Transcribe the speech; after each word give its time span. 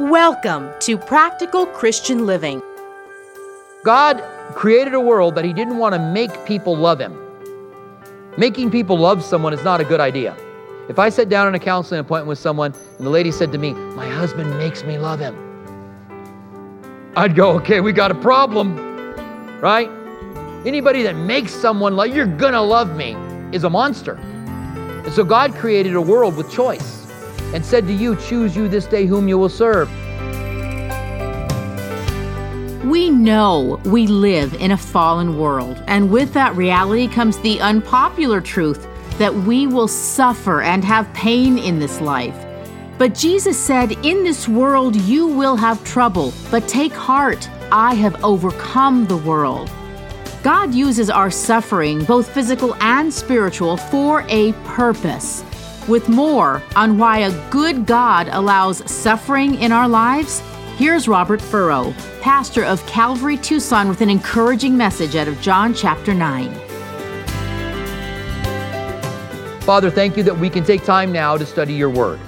Welcome 0.00 0.70
to 0.80 0.98
Practical 0.98 1.66
Christian 1.66 2.26
Living. 2.26 2.60
God 3.84 4.20
created 4.54 4.92
a 4.94 5.00
world 5.00 5.36
that 5.36 5.44
He 5.44 5.52
didn't 5.52 5.78
want 5.78 5.94
to 5.94 6.00
make 6.00 6.44
people 6.44 6.76
love 6.76 6.98
Him. 7.00 7.16
Making 8.36 8.70
people 8.70 8.98
love 8.98 9.22
someone 9.22 9.52
is 9.52 9.62
not 9.62 9.80
a 9.80 9.84
good 9.84 10.00
idea. 10.00 10.36
If 10.88 10.98
I 10.98 11.08
sat 11.10 11.28
down 11.28 11.46
in 11.46 11.54
a 11.54 11.58
counseling 11.58 12.00
appointment 12.00 12.26
with 12.26 12.38
someone 12.38 12.74
and 12.98 13.06
the 13.06 13.10
lady 13.10 13.30
said 13.30 13.52
to 13.52 13.58
me, 13.58 13.72
My 13.72 14.08
husband 14.08 14.50
makes 14.58 14.82
me 14.82 14.98
love 14.98 15.20
him, 15.20 15.36
I'd 17.16 17.36
go, 17.36 17.52
Okay, 17.58 17.80
we 17.80 17.92
got 17.92 18.10
a 18.10 18.16
problem, 18.16 18.76
right? 19.60 19.88
Anybody 20.66 21.02
that 21.04 21.14
makes 21.14 21.52
someone 21.54 21.94
love, 21.94 22.08
you're 22.08 22.26
gonna 22.26 22.62
love 22.62 22.96
me 22.96 23.16
is 23.52 23.62
a 23.62 23.70
monster. 23.70 24.14
And 24.14 25.12
so 25.12 25.22
God 25.22 25.54
created 25.54 25.94
a 25.94 26.00
world 26.00 26.36
with 26.36 26.50
choice 26.50 27.03
and 27.54 27.64
said 27.64 27.86
to 27.86 27.92
you, 27.92 28.16
Choose 28.16 28.54
you 28.54 28.68
this 28.68 28.86
day 28.86 29.06
whom 29.06 29.28
you 29.28 29.38
will 29.38 29.48
serve. 29.48 29.88
We 32.84 33.08
know 33.08 33.80
we 33.84 34.06
live 34.06 34.52
in 34.54 34.72
a 34.72 34.76
fallen 34.76 35.38
world, 35.38 35.82
and 35.86 36.10
with 36.10 36.34
that 36.34 36.54
reality 36.54 37.08
comes 37.08 37.38
the 37.38 37.60
unpopular 37.60 38.40
truth 38.42 38.86
that 39.18 39.34
we 39.34 39.66
will 39.66 39.88
suffer 39.88 40.60
and 40.60 40.84
have 40.84 41.12
pain 41.14 41.56
in 41.56 41.78
this 41.78 42.00
life. 42.00 42.36
But 42.98 43.14
Jesus 43.14 43.58
said, 43.58 43.92
In 44.04 44.22
this 44.22 44.48
world 44.48 44.96
you 44.96 45.26
will 45.26 45.56
have 45.56 45.82
trouble, 45.84 46.32
but 46.50 46.68
take 46.68 46.92
heart, 46.92 47.48
I 47.72 47.94
have 47.94 48.22
overcome 48.22 49.06
the 49.06 49.16
world. 49.16 49.70
God 50.42 50.74
uses 50.74 51.08
our 51.08 51.30
suffering, 51.30 52.04
both 52.04 52.32
physical 52.34 52.74
and 52.76 53.12
spiritual, 53.12 53.76
for 53.76 54.24
a 54.28 54.52
purpose. 54.64 55.42
With 55.86 56.08
more 56.08 56.62
on 56.76 56.96
why 56.96 57.18
a 57.18 57.50
good 57.50 57.84
God 57.84 58.28
allows 58.30 58.90
suffering 58.90 59.56
in 59.56 59.70
our 59.70 59.86
lives, 59.86 60.40
here's 60.78 61.06
Robert 61.06 61.42
Furrow, 61.42 61.92
pastor 62.22 62.64
of 62.64 62.84
Calvary 62.86 63.36
Tucson, 63.36 63.90
with 63.90 64.00
an 64.00 64.08
encouraging 64.08 64.78
message 64.78 65.14
out 65.14 65.28
of 65.28 65.38
John 65.42 65.74
chapter 65.74 66.14
9. 66.14 66.54
Father, 69.60 69.90
thank 69.90 70.16
you 70.16 70.22
that 70.22 70.34
we 70.34 70.48
can 70.48 70.64
take 70.64 70.84
time 70.84 71.12
now 71.12 71.36
to 71.36 71.44
study 71.44 71.74
your 71.74 71.90
word. 71.90 72.18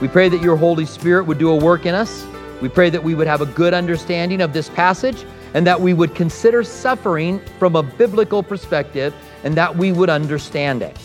We 0.00 0.08
pray 0.08 0.28
that 0.28 0.42
your 0.42 0.56
Holy 0.56 0.84
Spirit 0.84 1.24
would 1.26 1.38
do 1.38 1.50
a 1.50 1.56
work 1.56 1.86
in 1.86 1.94
us. 1.94 2.26
We 2.60 2.68
pray 2.68 2.90
that 2.90 3.04
we 3.04 3.14
would 3.14 3.28
have 3.28 3.42
a 3.42 3.46
good 3.46 3.74
understanding 3.74 4.40
of 4.40 4.52
this 4.52 4.68
passage 4.68 5.24
and 5.54 5.64
that 5.68 5.80
we 5.80 5.94
would 5.94 6.16
consider 6.16 6.64
suffering 6.64 7.40
from 7.60 7.76
a 7.76 7.82
biblical 7.84 8.42
perspective 8.42 9.14
and 9.44 9.54
that 9.54 9.76
we 9.76 9.92
would 9.92 10.10
understand 10.10 10.82
it. 10.82 10.98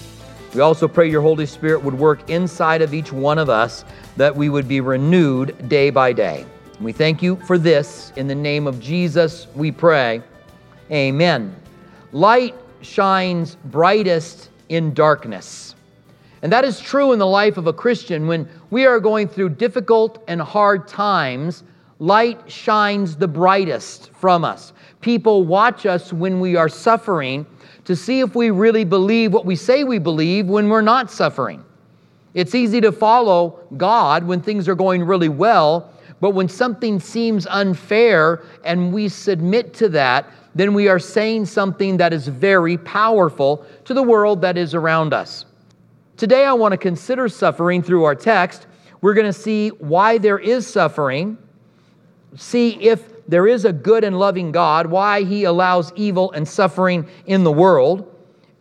We 0.54 0.62
also 0.62 0.88
pray 0.88 1.10
your 1.10 1.22
Holy 1.22 1.46
Spirit 1.46 1.84
would 1.84 1.94
work 1.94 2.28
inside 2.30 2.82
of 2.82 2.94
each 2.94 3.12
one 3.12 3.38
of 3.38 3.50
us, 3.50 3.86
that 4.18 4.36
we 4.36 4.50
would 4.50 4.68
be 4.68 4.82
renewed 4.82 5.70
day 5.70 5.92
by 5.92 6.12
day. 6.12 6.46
We 6.82 6.92
thank 6.92 7.22
you 7.22 7.36
for 7.36 7.58
this. 7.58 8.12
In 8.16 8.28
the 8.28 8.36
name 8.36 8.66
of 8.66 8.80
Jesus, 8.80 9.46
we 9.54 9.72
pray. 9.72 10.24
Amen. 10.92 11.56
Light 12.14 12.56
shines 12.82 13.58
brightest 13.66 14.50
in 14.70 14.94
darkness. 14.94 15.76
And 16.42 16.52
that 16.52 16.66
is 16.66 16.80
true 16.80 17.12
in 17.12 17.20
the 17.20 17.28
life 17.28 17.58
of 17.58 17.68
a 17.68 17.74
Christian. 17.74 18.26
When 18.26 18.50
we 18.72 18.86
are 18.86 19.00
going 19.00 19.28
through 19.28 19.50
difficult 19.50 20.24
and 20.28 20.42
hard 20.42 20.88
times, 20.88 21.64
light 22.00 22.50
shines 22.50 23.18
the 23.18 23.28
brightest 23.28 24.10
from 24.14 24.44
us. 24.44 24.74
People 25.02 25.44
watch 25.44 25.86
us 25.86 26.12
when 26.12 26.40
we 26.40 26.56
are 26.56 26.70
suffering 26.70 27.46
to 27.90 27.96
see 27.96 28.20
if 28.20 28.36
we 28.36 28.52
really 28.52 28.84
believe 28.84 29.34
what 29.34 29.48
we 29.48 29.56
say 29.56 29.84
we 29.84 29.98
believe 29.98 30.46
when 30.46 30.70
we're 30.70 30.80
not 30.80 31.10
suffering. 31.10 31.66
It's 32.36 32.54
easy 32.54 32.80
to 32.82 32.92
follow 32.92 33.60
God 33.78 34.26
when 34.26 34.42
things 34.42 34.70
are 34.70 34.76
going 34.76 35.04
really 35.04 35.28
well, 35.28 35.92
but 36.22 36.36
when 36.36 36.48
something 36.48 37.00
seems 37.00 37.48
unfair 37.48 38.44
and 38.64 38.94
we 38.94 39.10
submit 39.10 39.74
to 39.74 39.90
that, 39.90 40.28
then 40.54 40.76
we 40.76 40.88
are 40.88 41.00
saying 41.00 41.48
something 41.48 41.98
that 41.98 42.14
is 42.14 42.28
very 42.28 42.78
powerful 42.78 43.66
to 43.86 43.96
the 43.96 44.04
world 44.04 44.40
that 44.44 44.56
is 44.56 44.76
around 44.76 45.12
us. 45.12 45.46
Today, 46.16 46.46
I 46.46 46.54
want 46.54 46.74
to 46.74 46.78
consider 46.78 47.28
suffering 47.28 47.82
through 47.82 48.04
our 48.04 48.14
text. 48.14 48.68
We're 49.02 49.16
going 49.16 49.26
to 49.26 49.34
see 49.34 49.70
why 49.70 50.20
there 50.20 50.38
is 50.38 50.68
suffering, 50.68 51.40
see 52.36 52.70
if 52.82 53.09
there 53.30 53.48
is 53.48 53.64
a 53.64 53.72
good 53.72 54.04
and 54.04 54.18
loving 54.18 54.52
God, 54.52 54.88
why 54.88 55.24
He 55.24 55.44
allows 55.44 55.94
evil 55.96 56.32
and 56.32 56.48
suffering 56.48 57.08
in 57.28 57.44
the 57.44 57.52
world, 57.52 58.12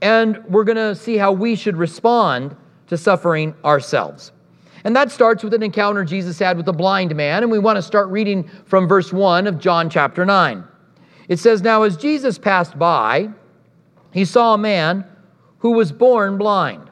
and 0.03 0.45
we're 0.45 0.65
going 0.65 0.77
to 0.77 0.95
see 0.95 1.17
how 1.17 1.33
we 1.33 1.57
should 1.57 1.77
respond 1.77 2.55
to 2.89 2.99
suffering 2.99 3.55
ourselves. 3.65 4.33
And 4.85 4.95
that 4.95 5.11
starts 5.11 5.43
with 5.43 5.55
an 5.55 5.63
encounter 5.63 6.05
Jesus 6.05 6.39
had 6.39 6.59
with 6.59 6.69
a 6.69 6.73
blind 6.73 7.17
man, 7.17 7.43
and 7.43 7.51
we 7.51 7.59
want 7.59 7.77
to 7.77 7.83
start 7.83 8.09
reading 8.09 8.49
from 8.67 8.87
verse 8.87 9.11
1 9.11 9.47
of 9.47 9.59
John 9.59 9.89
chapter 9.89 10.27
9. 10.27 10.63
It 11.29 11.39
says, 11.39 11.63
Now 11.63 11.83
as 11.83 11.97
Jesus 11.97 12.39
passed 12.39 12.79
by, 12.79 13.31
he 14.13 14.27
saw 14.27 14.55
a 14.55 14.59
man 14.59 15.07
who 15.59 15.73
was 15.73 15.93
born 15.93 16.37
blind. 16.37 16.91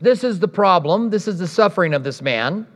This 0.00 0.22
is 0.22 0.38
the 0.38 0.48
problem. 0.48 1.08
This 1.08 1.26
is 1.26 1.38
the 1.38 1.48
suffering 1.48 1.94
of 1.94 2.04
this 2.04 2.20
man. 2.20 2.66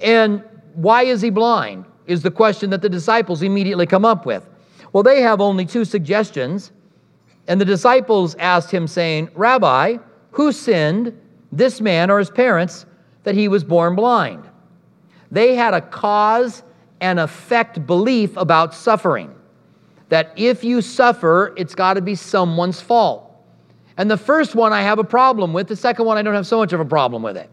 And 0.00 0.44
why 0.74 1.02
is 1.02 1.20
he 1.20 1.30
blind? 1.30 1.84
Is 2.06 2.22
the 2.22 2.30
question 2.30 2.70
that 2.70 2.82
the 2.82 2.88
disciples 2.88 3.42
immediately 3.42 3.86
come 3.86 4.04
up 4.04 4.26
with. 4.26 4.48
Well, 4.92 5.02
they 5.02 5.22
have 5.22 5.40
only 5.40 5.66
two 5.66 5.84
suggestions. 5.84 6.70
And 7.46 7.60
the 7.60 7.64
disciples 7.64 8.34
asked 8.36 8.70
him, 8.70 8.86
saying, 8.86 9.30
Rabbi, 9.34 9.98
who 10.30 10.52
sinned, 10.52 11.18
this 11.52 11.80
man 11.80 12.10
or 12.10 12.18
his 12.18 12.30
parents, 12.30 12.86
that 13.24 13.34
he 13.34 13.48
was 13.48 13.64
born 13.64 13.94
blind? 13.94 14.48
They 15.30 15.54
had 15.54 15.74
a 15.74 15.80
cause 15.80 16.62
and 17.00 17.18
effect 17.18 17.86
belief 17.86 18.36
about 18.36 18.74
suffering. 18.74 19.34
That 20.08 20.32
if 20.36 20.64
you 20.64 20.80
suffer, 20.80 21.52
it's 21.56 21.74
got 21.74 21.94
to 21.94 22.00
be 22.00 22.14
someone's 22.14 22.80
fault. 22.80 23.30
And 23.96 24.10
the 24.10 24.16
first 24.16 24.54
one 24.54 24.72
I 24.72 24.82
have 24.82 24.98
a 24.98 25.04
problem 25.04 25.52
with, 25.52 25.68
the 25.68 25.76
second 25.76 26.04
one 26.06 26.16
I 26.16 26.22
don't 26.22 26.34
have 26.34 26.46
so 26.46 26.58
much 26.58 26.72
of 26.72 26.80
a 26.80 26.84
problem 26.84 27.22
with 27.22 27.36
it. 27.36 27.50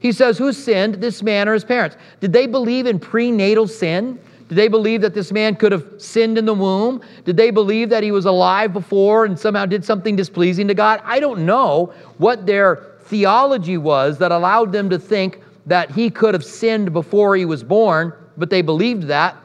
He 0.00 0.12
says, 0.12 0.38
Who 0.38 0.52
sinned, 0.52 0.96
this 0.96 1.22
man 1.22 1.48
or 1.48 1.54
his 1.54 1.64
parents? 1.64 1.96
Did 2.20 2.32
they 2.32 2.46
believe 2.46 2.86
in 2.86 2.98
prenatal 2.98 3.66
sin? 3.66 4.18
Did 4.48 4.56
they 4.56 4.68
believe 4.68 5.02
that 5.02 5.12
this 5.12 5.30
man 5.30 5.56
could 5.56 5.72
have 5.72 5.84
sinned 5.98 6.38
in 6.38 6.46
the 6.46 6.54
womb? 6.54 7.02
Did 7.24 7.36
they 7.36 7.50
believe 7.50 7.90
that 7.90 8.02
he 8.02 8.12
was 8.12 8.24
alive 8.24 8.72
before 8.72 9.26
and 9.26 9.38
somehow 9.38 9.66
did 9.66 9.84
something 9.84 10.16
displeasing 10.16 10.68
to 10.68 10.74
God? 10.74 11.02
I 11.04 11.20
don't 11.20 11.44
know 11.44 11.92
what 12.16 12.46
their 12.46 12.96
theology 13.02 13.76
was 13.76 14.18
that 14.18 14.32
allowed 14.32 14.72
them 14.72 14.88
to 14.90 14.98
think 14.98 15.42
that 15.66 15.90
he 15.90 16.08
could 16.08 16.32
have 16.32 16.44
sinned 16.44 16.94
before 16.94 17.36
he 17.36 17.44
was 17.44 17.62
born, 17.62 18.12
but 18.38 18.48
they 18.48 18.62
believed 18.62 19.04
that. 19.04 19.36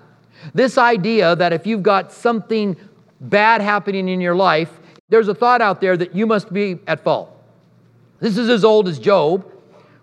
This 0.53 0.77
idea 0.77 1.35
that 1.35 1.51
if 1.51 1.67
you've 1.67 1.83
got 1.83 2.11
something 2.13 2.77
bad 3.19 3.61
happening 3.61 4.07
in 4.07 4.21
your 4.21 4.35
life, 4.35 4.79
there's 5.09 5.27
a 5.27 5.35
thought 5.35 5.61
out 5.61 5.81
there 5.81 5.97
that 5.97 6.15
you 6.15 6.25
must 6.25 6.51
be 6.51 6.79
at 6.87 7.03
fault. 7.03 7.29
This 8.19 8.37
is 8.37 8.49
as 8.49 8.63
old 8.63 8.87
as 8.87 8.99
Job. 8.99 9.49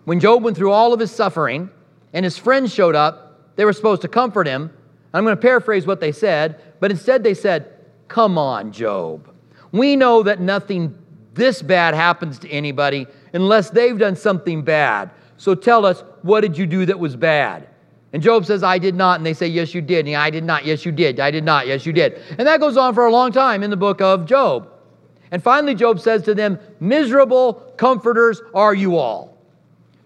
When 0.05 0.19
Job 0.19 0.43
went 0.43 0.57
through 0.57 0.71
all 0.71 0.93
of 0.93 0.99
his 0.99 1.11
suffering 1.11 1.69
and 2.13 2.23
his 2.23 2.37
friends 2.37 2.73
showed 2.73 2.95
up, 2.95 3.55
they 3.55 3.65
were 3.65 3.73
supposed 3.73 4.01
to 4.01 4.07
comfort 4.07 4.47
him. 4.47 4.71
I'm 5.13 5.23
going 5.23 5.35
to 5.35 5.41
paraphrase 5.41 5.85
what 5.85 5.99
they 5.99 6.11
said, 6.11 6.61
but 6.79 6.91
instead 6.91 7.23
they 7.23 7.33
said, 7.33 7.73
Come 8.07 8.37
on, 8.37 8.71
Job. 8.71 9.33
We 9.71 9.95
know 9.95 10.23
that 10.23 10.41
nothing 10.41 10.97
this 11.33 11.61
bad 11.61 11.93
happens 11.93 12.39
to 12.39 12.49
anybody 12.49 13.07
unless 13.33 13.69
they've 13.69 13.97
done 13.97 14.15
something 14.15 14.63
bad. 14.63 15.11
So 15.37 15.55
tell 15.55 15.85
us, 15.85 16.03
what 16.23 16.41
did 16.41 16.57
you 16.57 16.67
do 16.67 16.85
that 16.85 16.99
was 16.99 17.15
bad? 17.15 17.67
And 18.13 18.21
Job 18.21 18.45
says, 18.45 18.63
I 18.63 18.77
did 18.77 18.95
not. 18.95 19.19
And 19.19 19.25
they 19.25 19.33
say, 19.33 19.47
Yes, 19.47 19.73
you 19.73 19.81
did. 19.81 20.07
And 20.07 20.15
I 20.17 20.29
did 20.29 20.43
not. 20.43 20.65
Yes, 20.65 20.85
you 20.85 20.91
did. 20.91 21.19
I 21.19 21.31
did 21.31 21.43
not. 21.43 21.67
Yes, 21.67 21.85
you 21.85 21.93
did. 21.93 22.21
And 22.37 22.47
that 22.47 22.59
goes 22.59 22.75
on 22.75 22.93
for 22.93 23.05
a 23.05 23.11
long 23.11 23.31
time 23.31 23.63
in 23.63 23.69
the 23.69 23.77
book 23.77 24.01
of 24.01 24.25
Job. 24.25 24.69
And 25.31 25.41
finally, 25.41 25.75
Job 25.75 25.99
says 25.99 26.23
to 26.23 26.35
them, 26.35 26.59
Miserable 26.79 27.53
comforters 27.77 28.41
are 28.53 28.75
you 28.75 28.97
all. 28.97 29.30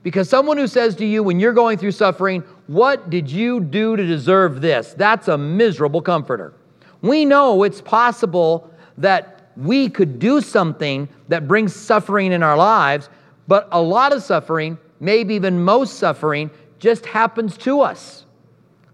Because 0.05 0.29
someone 0.29 0.57
who 0.57 0.67
says 0.67 0.95
to 0.97 1.05
you 1.05 1.23
when 1.23 1.39
you're 1.39 1.51
going 1.51 1.79
through 1.79 1.93
suffering, 1.93 2.43
What 2.67 3.09
did 3.09 3.27
you 3.27 3.59
do 3.59 3.95
to 3.95 4.05
deserve 4.05 4.61
this? 4.61 4.93
That's 4.93 5.29
a 5.29 5.35
miserable 5.35 5.99
comforter. 5.99 6.53
We 7.01 7.25
know 7.25 7.63
it's 7.63 7.81
possible 7.81 8.71
that 8.99 9.49
we 9.57 9.89
could 9.89 10.19
do 10.19 10.41
something 10.41 11.09
that 11.27 11.47
brings 11.47 11.75
suffering 11.75 12.33
in 12.33 12.43
our 12.43 12.55
lives, 12.55 13.09
but 13.47 13.67
a 13.71 13.81
lot 13.81 14.13
of 14.13 14.21
suffering, 14.21 14.77
maybe 14.99 15.33
even 15.33 15.63
most 15.63 15.97
suffering, 15.97 16.51
just 16.77 17.07
happens 17.07 17.57
to 17.57 17.81
us. 17.81 18.25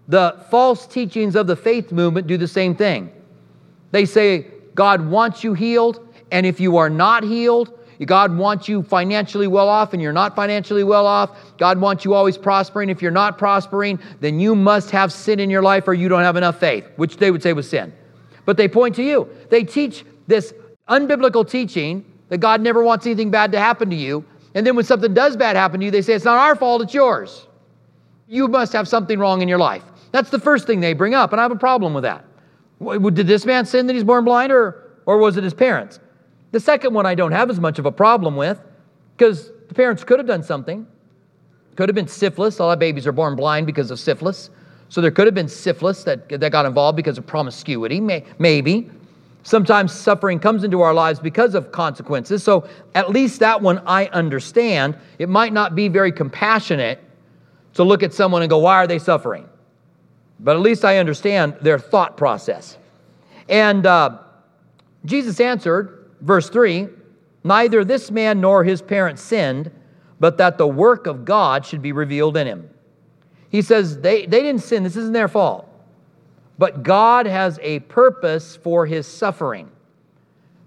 The 0.08 0.42
false 0.50 0.86
teachings 0.86 1.36
of 1.36 1.46
the 1.46 1.56
faith 1.56 1.92
movement 1.92 2.26
do 2.26 2.38
the 2.38 2.48
same 2.48 2.74
thing. 2.74 3.12
They 3.90 4.06
say, 4.06 4.46
God 4.74 5.06
wants 5.06 5.44
you 5.44 5.52
healed, 5.52 6.08
and 6.30 6.46
if 6.46 6.58
you 6.58 6.78
are 6.78 6.88
not 6.88 7.22
healed, 7.22 7.78
God 8.06 8.36
wants 8.36 8.68
you 8.68 8.82
financially 8.82 9.46
well 9.46 9.68
off 9.68 9.92
and 9.92 10.02
you're 10.02 10.12
not 10.12 10.34
financially 10.34 10.84
well 10.84 11.06
off. 11.06 11.30
God 11.58 11.80
wants 11.80 12.04
you 12.04 12.14
always 12.14 12.38
prospering. 12.38 12.88
If 12.88 13.02
you're 13.02 13.10
not 13.10 13.38
prospering, 13.38 13.98
then 14.20 14.40
you 14.40 14.54
must 14.54 14.90
have 14.90 15.12
sin 15.12 15.40
in 15.40 15.50
your 15.50 15.62
life 15.62 15.86
or 15.86 15.94
you 15.94 16.08
don't 16.08 16.22
have 16.22 16.36
enough 16.36 16.58
faith, 16.58 16.86
which 16.96 17.16
they 17.16 17.30
would 17.30 17.42
say 17.42 17.52
was 17.52 17.68
sin. 17.68 17.92
But 18.44 18.56
they 18.56 18.68
point 18.68 18.96
to 18.96 19.02
you. 19.02 19.28
They 19.50 19.64
teach 19.64 20.04
this 20.26 20.52
unbiblical 20.88 21.48
teaching 21.48 22.04
that 22.28 22.38
God 22.38 22.60
never 22.60 22.82
wants 22.82 23.06
anything 23.06 23.30
bad 23.30 23.52
to 23.52 23.58
happen 23.58 23.90
to 23.90 23.96
you. 23.96 24.24
And 24.54 24.66
then 24.66 24.76
when 24.76 24.84
something 24.84 25.14
does 25.14 25.36
bad 25.36 25.56
happen 25.56 25.80
to 25.80 25.86
you, 25.86 25.92
they 25.92 26.02
say, 26.02 26.14
it's 26.14 26.24
not 26.24 26.38
our 26.38 26.56
fault, 26.56 26.82
it's 26.82 26.94
yours. 26.94 27.46
You 28.26 28.48
must 28.48 28.72
have 28.72 28.88
something 28.88 29.18
wrong 29.18 29.42
in 29.42 29.48
your 29.48 29.58
life. 29.58 29.84
That's 30.12 30.30
the 30.30 30.38
first 30.38 30.66
thing 30.66 30.80
they 30.80 30.92
bring 30.92 31.14
up, 31.14 31.32
and 31.32 31.40
I 31.40 31.44
have 31.44 31.52
a 31.52 31.56
problem 31.56 31.94
with 31.94 32.04
that. 32.04 32.24
Did 33.14 33.26
this 33.26 33.46
man 33.46 33.64
sin 33.64 33.86
that 33.86 33.94
he's 33.94 34.04
born 34.04 34.24
blind, 34.24 34.52
or, 34.52 34.90
or 35.06 35.18
was 35.18 35.36
it 35.36 35.44
his 35.44 35.54
parents? 35.54 36.00
The 36.52 36.60
second 36.60 36.94
one 36.94 37.06
I 37.06 37.14
don't 37.14 37.32
have 37.32 37.50
as 37.50 37.58
much 37.58 37.78
of 37.78 37.86
a 37.86 37.92
problem 37.92 38.36
with, 38.36 38.60
because 39.16 39.50
the 39.68 39.74
parents 39.74 40.04
could 40.04 40.18
have 40.18 40.28
done 40.28 40.42
something. 40.42 40.86
Could 41.76 41.88
have 41.88 41.96
been 41.96 42.08
syphilis. 42.08 42.58
A 42.58 42.64
lot 42.64 42.72
of 42.74 42.78
babies 42.78 43.06
are 43.06 43.12
born 43.12 43.34
blind 43.34 43.66
because 43.66 43.90
of 43.90 43.98
syphilis. 43.98 44.50
So 44.90 45.00
there 45.00 45.10
could 45.10 45.26
have 45.26 45.34
been 45.34 45.48
syphilis 45.48 46.04
that, 46.04 46.28
that 46.28 46.52
got 46.52 46.66
involved 46.66 46.96
because 46.96 47.16
of 47.16 47.26
promiscuity, 47.26 47.98
may, 47.98 48.24
maybe. 48.38 48.90
Sometimes 49.42 49.90
suffering 49.92 50.38
comes 50.38 50.62
into 50.62 50.82
our 50.82 50.92
lives 50.92 51.18
because 51.18 51.54
of 51.54 51.72
consequences. 51.72 52.42
So 52.42 52.68
at 52.94 53.10
least 53.10 53.40
that 53.40 53.62
one 53.62 53.82
I 53.86 54.06
understand. 54.08 54.96
It 55.18 55.30
might 55.30 55.54
not 55.54 55.74
be 55.74 55.88
very 55.88 56.12
compassionate 56.12 57.00
to 57.74 57.82
look 57.82 58.02
at 58.02 58.12
someone 58.12 58.42
and 58.42 58.50
go, 58.50 58.58
why 58.58 58.76
are 58.76 58.86
they 58.86 58.98
suffering? 58.98 59.48
But 60.38 60.56
at 60.56 60.60
least 60.60 60.84
I 60.84 60.98
understand 60.98 61.56
their 61.62 61.78
thought 61.78 62.18
process. 62.18 62.76
And 63.48 63.86
uh, 63.86 64.18
Jesus 65.06 65.40
answered, 65.40 66.01
verse 66.22 66.48
3 66.48 66.88
Neither 67.44 67.84
this 67.84 68.10
man 68.10 68.40
nor 68.40 68.64
his 68.64 68.80
parents 68.80 69.20
sinned, 69.20 69.70
but 70.20 70.38
that 70.38 70.58
the 70.58 70.66
work 70.66 71.06
of 71.06 71.24
God 71.24 71.66
should 71.66 71.82
be 71.82 71.92
revealed 71.92 72.36
in 72.36 72.46
him. 72.46 72.70
He 73.50 73.62
says 73.62 73.98
they, 74.00 74.26
they 74.26 74.42
didn't 74.42 74.62
sin, 74.62 74.84
this 74.84 74.96
isn't 74.96 75.12
their 75.12 75.28
fault. 75.28 75.68
But 76.58 76.84
God 76.84 77.26
has 77.26 77.58
a 77.60 77.80
purpose 77.80 78.56
for 78.56 78.86
his 78.86 79.06
suffering. 79.06 79.70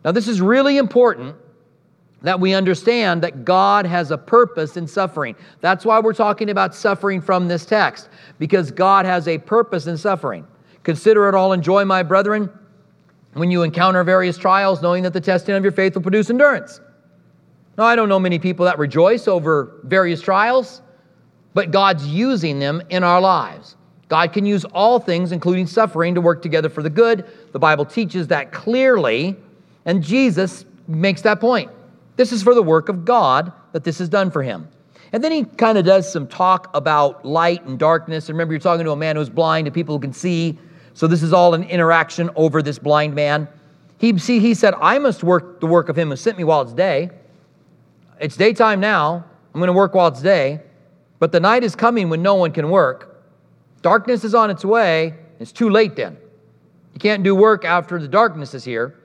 Now, 0.03 0.11
this 0.11 0.27
is 0.27 0.41
really 0.41 0.77
important 0.77 1.35
that 2.21 2.39
we 2.39 2.53
understand 2.53 3.21
that 3.21 3.45
God 3.45 3.85
has 3.85 4.11
a 4.11 4.17
purpose 4.17 4.77
in 4.77 4.87
suffering. 4.87 5.35
That's 5.61 5.85
why 5.85 5.99
we're 5.99 6.13
talking 6.13 6.49
about 6.49 6.75
suffering 6.75 7.21
from 7.21 7.47
this 7.47 7.65
text, 7.65 8.09
because 8.39 8.71
God 8.71 9.05
has 9.05 9.27
a 9.27 9.37
purpose 9.37 9.87
in 9.87 9.97
suffering. 9.97 10.45
Consider 10.83 11.29
it 11.29 11.35
all 11.35 11.55
joy, 11.57 11.85
my 11.85 12.03
brethren, 12.03 12.49
when 13.35 13.51
you 13.51 13.63
encounter 13.63 14.03
various 14.03 14.37
trials, 14.37 14.81
knowing 14.81 15.03
that 15.03 15.13
the 15.13 15.21
testing 15.21 15.55
of 15.55 15.63
your 15.63 15.71
faith 15.71 15.93
will 15.95 16.01
produce 16.01 16.29
endurance. 16.29 16.79
Now, 17.77 17.83
I 17.83 17.95
don't 17.95 18.07
know 18.07 18.19
many 18.19 18.39
people 18.39 18.65
that 18.65 18.79
rejoice 18.79 19.27
over 19.27 19.81
various 19.83 20.21
trials, 20.21 20.81
but 21.53 21.71
God's 21.71 22.07
using 22.07 22.59
them 22.59 22.81
in 22.89 23.03
our 23.03 23.19
lives. 23.19 23.75
God 24.07 24.31
can 24.31 24.45
use 24.45 24.63
all 24.65 24.99
things, 24.99 25.31
including 25.31 25.67
suffering, 25.67 26.15
to 26.15 26.21
work 26.21 26.41
together 26.41 26.69
for 26.69 26.81
the 26.81 26.89
good. 26.89 27.25
The 27.51 27.59
Bible 27.59 27.85
teaches 27.85 28.27
that 28.27 28.53
clearly, 28.53 29.35
and 29.85 30.01
Jesus 30.01 30.65
makes 30.87 31.21
that 31.23 31.41
point. 31.41 31.71
This 32.15 32.31
is 32.31 32.41
for 32.41 32.53
the 32.53 32.63
work 32.63 32.87
of 32.87 33.03
God 33.03 33.51
that 33.73 33.83
this 33.83 33.99
is 33.99 34.07
done 34.07 34.31
for 34.31 34.43
him. 34.43 34.69
And 35.11 35.23
then 35.23 35.31
he 35.31 35.43
kind 35.43 35.77
of 35.77 35.85
does 35.85 36.11
some 36.11 36.27
talk 36.27 36.69
about 36.73 37.25
light 37.25 37.65
and 37.65 37.77
darkness. 37.77 38.29
And 38.29 38.35
remember, 38.35 38.53
you're 38.53 38.61
talking 38.61 38.85
to 38.85 38.91
a 38.91 38.95
man 38.95 39.15
who's 39.15 39.29
blind 39.29 39.67
and 39.67 39.73
people 39.73 39.95
who 39.95 39.99
can 39.99 40.13
see. 40.13 40.57
So 40.95 41.07
this 41.07 41.21
is 41.21 41.33
all 41.33 41.53
an 41.53 41.63
interaction 41.63 42.29
over 42.35 42.61
this 42.61 42.79
blind 42.79 43.13
man. 43.13 43.49
He, 43.97 44.17
see, 44.17 44.39
he 44.39 44.53
said, 44.53 44.73
I 44.81 44.97
must 44.97 45.23
work 45.23 45.59
the 45.59 45.67
work 45.67 45.89
of 45.89 45.97
him 45.97 46.09
who 46.09 46.15
sent 46.15 46.37
me 46.37 46.45
while 46.45 46.61
it's 46.61 46.73
day. 46.73 47.11
It's 48.19 48.37
daytime 48.37 48.79
now. 48.79 49.25
I'm 49.53 49.59
going 49.59 49.67
to 49.67 49.73
work 49.73 49.93
while 49.93 50.07
it's 50.07 50.21
day. 50.21 50.61
But 51.19 51.33
the 51.33 51.39
night 51.39 51.63
is 51.63 51.75
coming 51.75 52.09
when 52.09 52.21
no 52.21 52.35
one 52.35 52.51
can 52.51 52.69
work. 52.69 53.23
Darkness 53.81 54.23
is 54.23 54.33
on 54.33 54.49
its 54.49 54.63
way. 54.63 55.13
It's 55.39 55.51
too 55.51 55.69
late 55.69 55.97
then. 55.97 56.17
You 56.93 56.99
can't 56.99 57.23
do 57.23 57.35
work 57.35 57.65
after 57.65 57.99
the 57.99 58.07
darkness 58.07 58.53
is 58.53 58.63
here. 58.63 58.95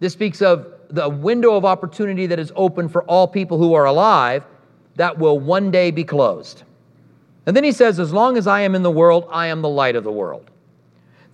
This 0.00 0.12
speaks 0.12 0.42
of 0.42 0.66
the 0.90 1.08
window 1.08 1.56
of 1.56 1.64
opportunity 1.64 2.26
that 2.26 2.38
is 2.38 2.52
open 2.56 2.90
for 2.90 3.04
all 3.04 3.26
people 3.26 3.56
who 3.56 3.72
are 3.72 3.86
alive 3.86 4.44
that 4.96 5.18
will 5.18 5.38
one 5.38 5.70
day 5.70 5.90
be 5.90 6.04
closed. 6.04 6.64
And 7.46 7.56
then 7.56 7.64
he 7.64 7.72
says, 7.72 7.98
As 7.98 8.12
long 8.12 8.36
as 8.36 8.46
I 8.46 8.60
am 8.60 8.74
in 8.74 8.82
the 8.82 8.90
world, 8.90 9.26
I 9.30 9.46
am 9.46 9.62
the 9.62 9.68
light 9.68 9.96
of 9.96 10.04
the 10.04 10.12
world. 10.12 10.50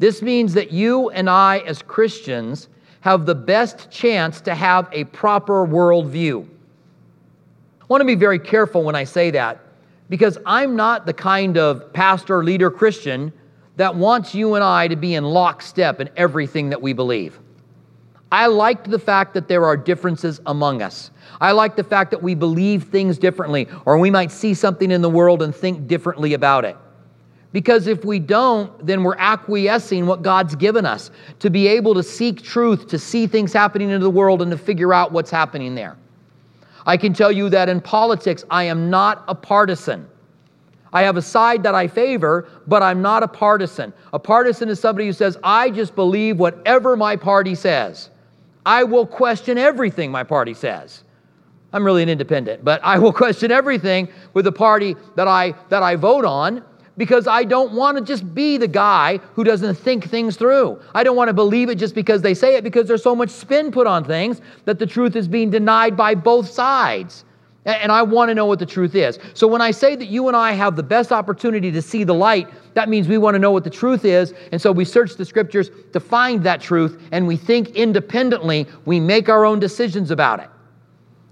This 0.04 0.20
means 0.20 0.52
that 0.52 0.70
you 0.70 1.08
and 1.08 1.30
I, 1.30 1.60
as 1.60 1.80
Christians, 1.80 2.68
have 3.00 3.24
the 3.24 3.34
best 3.34 3.90
chance 3.90 4.42
to 4.42 4.54
have 4.54 4.86
a 4.92 5.04
proper 5.04 5.66
worldview. 5.66 6.46
I 7.80 7.84
want 7.88 8.02
to 8.02 8.04
be 8.04 8.14
very 8.14 8.38
careful 8.38 8.82
when 8.82 8.94
I 8.94 9.04
say 9.04 9.30
that 9.30 9.62
because 10.10 10.36
I'm 10.44 10.76
not 10.76 11.06
the 11.06 11.14
kind 11.14 11.56
of 11.56 11.90
pastor, 11.94 12.44
leader, 12.44 12.70
Christian 12.70 13.32
that 13.76 13.96
wants 13.96 14.34
you 14.34 14.56
and 14.56 14.62
I 14.62 14.88
to 14.88 14.96
be 14.96 15.14
in 15.14 15.24
lockstep 15.24 16.02
in 16.02 16.10
everything 16.18 16.68
that 16.68 16.82
we 16.82 16.92
believe. 16.92 17.40
I 18.30 18.48
liked 18.48 18.90
the 18.90 18.98
fact 18.98 19.32
that 19.32 19.48
there 19.48 19.64
are 19.64 19.74
differences 19.74 20.38
among 20.44 20.82
us. 20.82 21.12
I 21.40 21.52
like 21.52 21.76
the 21.76 21.82
fact 21.82 22.10
that 22.10 22.22
we 22.22 22.34
believe 22.34 22.88
things 22.88 23.16
differently, 23.16 23.68
or 23.86 23.96
we 23.96 24.10
might 24.10 24.32
see 24.32 24.52
something 24.52 24.90
in 24.90 25.00
the 25.00 25.08
world 25.08 25.40
and 25.40 25.54
think 25.54 25.88
differently 25.88 26.34
about 26.34 26.66
it. 26.66 26.76
Because 27.54 27.86
if 27.86 28.04
we 28.04 28.18
don't, 28.18 28.84
then 28.84 29.04
we're 29.04 29.14
acquiescing 29.16 30.06
what 30.06 30.22
God's 30.22 30.56
given 30.56 30.84
us 30.84 31.12
to 31.38 31.50
be 31.50 31.68
able 31.68 31.94
to 31.94 32.02
seek 32.02 32.42
truth, 32.42 32.88
to 32.88 32.98
see 32.98 33.28
things 33.28 33.52
happening 33.52 33.90
in 33.90 34.00
the 34.00 34.10
world, 34.10 34.42
and 34.42 34.50
to 34.50 34.58
figure 34.58 34.92
out 34.92 35.12
what's 35.12 35.30
happening 35.30 35.76
there. 35.76 35.96
I 36.84 36.96
can 36.96 37.14
tell 37.14 37.30
you 37.30 37.48
that 37.50 37.68
in 37.68 37.80
politics, 37.80 38.44
I 38.50 38.64
am 38.64 38.90
not 38.90 39.24
a 39.28 39.36
partisan. 39.36 40.08
I 40.92 41.02
have 41.02 41.16
a 41.16 41.22
side 41.22 41.62
that 41.62 41.76
I 41.76 41.86
favor, 41.86 42.48
but 42.66 42.82
I'm 42.82 43.00
not 43.00 43.22
a 43.22 43.28
partisan. 43.28 43.92
A 44.12 44.18
partisan 44.18 44.68
is 44.68 44.80
somebody 44.80 45.06
who 45.06 45.12
says, 45.12 45.38
I 45.44 45.70
just 45.70 45.94
believe 45.94 46.40
whatever 46.40 46.96
my 46.96 47.14
party 47.14 47.54
says. 47.54 48.10
I 48.66 48.82
will 48.82 49.06
question 49.06 49.58
everything 49.58 50.10
my 50.10 50.24
party 50.24 50.54
says. 50.54 51.04
I'm 51.72 51.84
really 51.84 52.02
an 52.02 52.08
independent, 52.08 52.64
but 52.64 52.80
I 52.82 52.98
will 52.98 53.12
question 53.24 53.52
everything 53.52 54.08
with 54.32 54.44
the 54.44 54.52
party 54.52 54.96
that 55.14 55.28
I 55.28 55.54
that 55.68 55.84
I 55.84 55.94
vote 55.94 56.24
on 56.24 56.64
because 56.96 57.26
I 57.26 57.44
don't 57.44 57.73
want 57.73 57.99
to 57.99 58.05
just 58.05 58.35
be 58.35 58.56
the 58.56 58.69
guy 58.69 59.19
who 59.35 59.44
doesn't 59.44 59.75
think 59.75 60.08
things 60.08 60.37
through. 60.37 60.81
I 60.94 61.02
don't 61.02 61.17
want 61.17 61.29
to 61.29 61.35
believe 61.35 61.69
it 61.69 61.76
just 61.76 61.94
because 61.94 62.23
they 62.23 62.35
say 62.35 62.56
it 62.56 62.64
because 62.64 62.87
there's 62.87 63.02
so 63.02 63.17
much 63.17 63.31
spin 63.31 63.73
put 63.73 63.87
on 63.87 64.05
things 64.05 64.41
that 64.64 64.79
the 64.79 64.87
truth 64.87 65.17
is 65.17 65.26
being 65.26 65.50
denied 65.50 65.96
by 65.96 66.14
both 66.14 66.49
sides. 66.49 67.25
And 67.67 67.91
I 67.91 68.02
want 68.02 68.29
to 68.29 68.35
know 68.35 68.44
what 68.44 68.58
the 68.58 68.67
truth 68.67 68.94
is. 68.94 69.19
So 69.32 69.46
when 69.46 69.62
I 69.62 69.70
say 69.70 69.96
that 69.96 70.06
you 70.06 70.29
and 70.29 70.37
I 70.37 70.52
have 70.52 70.76
the 70.76 70.82
best 70.82 71.12
opportunity 71.12 71.73
to 71.73 71.81
see 71.81 72.05
the 72.05 72.12
light, 72.12 72.49
that 72.75 72.91
means 72.91 73.08
we 73.08 73.17
want 73.17 73.37
to 73.37 73.38
know 73.38 73.52
what 73.52 73.64
the 73.64 73.70
truth 73.70 74.05
is. 74.05 74.35
And 74.52 74.61
so 74.61 74.70
we 74.70 74.85
search 74.85 75.14
the 75.14 75.25
scriptures 75.25 75.70
to 75.94 76.00
find 76.00 76.44
that 76.44 76.61
truth 76.61 77.00
and 77.11 77.26
we 77.26 77.37
think 77.37 77.70
independently. 77.70 78.67
We 78.85 79.00
make 79.00 79.31
our 79.31 79.47
own 79.47 79.61
decisions 79.61 80.11
about 80.11 80.40
it. 80.40 80.50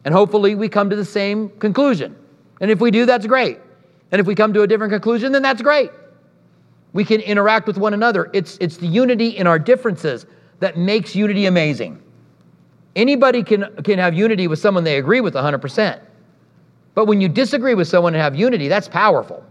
And 0.06 0.14
hopefully 0.14 0.54
we 0.54 0.70
come 0.70 0.88
to 0.88 0.96
the 0.96 1.04
same 1.04 1.50
conclusion. 1.58 2.16
And 2.62 2.70
if 2.70 2.80
we 2.80 2.90
do, 2.90 3.04
that's 3.04 3.26
great. 3.26 3.58
And 4.12 4.20
if 4.20 4.26
we 4.26 4.34
come 4.34 4.52
to 4.52 4.62
a 4.62 4.66
different 4.66 4.92
conclusion, 4.92 5.32
then 5.32 5.42
that's 5.42 5.62
great. 5.62 5.90
We 6.92 7.04
can 7.04 7.20
interact 7.20 7.66
with 7.66 7.78
one 7.78 7.94
another. 7.94 8.30
It's, 8.34 8.58
it's 8.58 8.76
the 8.76 8.86
unity 8.86 9.28
in 9.28 9.46
our 9.46 9.58
differences 9.58 10.26
that 10.60 10.76
makes 10.76 11.16
unity 11.16 11.46
amazing. 11.46 12.00
Anybody 12.94 13.42
can, 13.42 13.74
can 13.82 13.98
have 13.98 14.14
unity 14.14 14.46
with 14.46 14.58
someone 14.58 14.84
they 14.84 14.98
agree 14.98 15.22
with 15.22 15.34
100%. 15.34 16.00
But 16.94 17.06
when 17.06 17.22
you 17.22 17.28
disagree 17.28 17.74
with 17.74 17.88
someone 17.88 18.14
and 18.14 18.22
have 18.22 18.36
unity, 18.36 18.68
that's 18.68 18.86
powerful. 18.86 19.42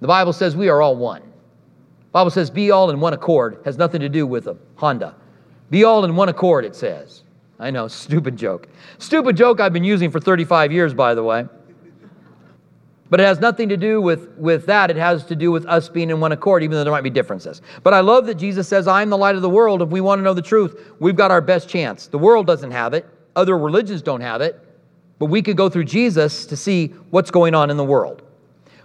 The 0.00 0.06
Bible 0.06 0.34
says 0.34 0.54
we 0.54 0.68
are 0.68 0.82
all 0.82 0.94
one. 0.94 1.22
The 1.22 2.12
Bible 2.12 2.30
says 2.30 2.50
be 2.50 2.70
all 2.70 2.90
in 2.90 3.00
one 3.00 3.14
accord 3.14 3.58
has 3.64 3.78
nothing 3.78 4.00
to 4.02 4.08
do 4.08 4.26
with 4.26 4.48
a 4.48 4.56
Honda. 4.76 5.14
Be 5.70 5.84
all 5.84 6.04
in 6.04 6.14
one 6.14 6.28
accord, 6.28 6.66
it 6.66 6.76
says. 6.76 7.22
I 7.58 7.70
know, 7.70 7.88
stupid 7.88 8.36
joke. 8.36 8.68
Stupid 8.98 9.36
joke 9.36 9.60
I've 9.60 9.72
been 9.72 9.84
using 9.84 10.10
for 10.10 10.20
35 10.20 10.72
years, 10.72 10.92
by 10.92 11.14
the 11.14 11.22
way. 11.22 11.46
But 13.10 13.20
it 13.20 13.24
has 13.24 13.40
nothing 13.40 13.68
to 13.70 13.76
do 13.76 14.00
with, 14.00 14.28
with 14.36 14.66
that. 14.66 14.90
It 14.90 14.96
has 14.96 15.24
to 15.26 15.36
do 15.36 15.50
with 15.50 15.64
us 15.66 15.88
being 15.88 16.10
in 16.10 16.20
one 16.20 16.32
accord, 16.32 16.62
even 16.62 16.76
though 16.76 16.84
there 16.84 16.92
might 16.92 17.02
be 17.02 17.10
differences. 17.10 17.62
But 17.82 17.94
I 17.94 18.00
love 18.00 18.26
that 18.26 18.34
Jesus 18.34 18.68
says, 18.68 18.86
I'm 18.86 19.08
the 19.08 19.16
light 19.16 19.34
of 19.34 19.42
the 19.42 19.48
world. 19.48 19.80
If 19.80 19.88
we 19.88 20.00
want 20.00 20.18
to 20.18 20.22
know 20.22 20.34
the 20.34 20.42
truth, 20.42 20.92
we've 21.00 21.16
got 21.16 21.30
our 21.30 21.40
best 21.40 21.68
chance. 21.68 22.06
The 22.06 22.18
world 22.18 22.46
doesn't 22.46 22.70
have 22.70 22.92
it, 22.92 23.06
other 23.34 23.56
religions 23.58 24.02
don't 24.02 24.20
have 24.20 24.40
it. 24.40 24.62
But 25.18 25.26
we 25.26 25.42
could 25.42 25.56
go 25.56 25.68
through 25.68 25.84
Jesus 25.84 26.46
to 26.46 26.56
see 26.56 26.88
what's 27.10 27.30
going 27.30 27.54
on 27.54 27.70
in 27.70 27.76
the 27.76 27.84
world. 27.84 28.22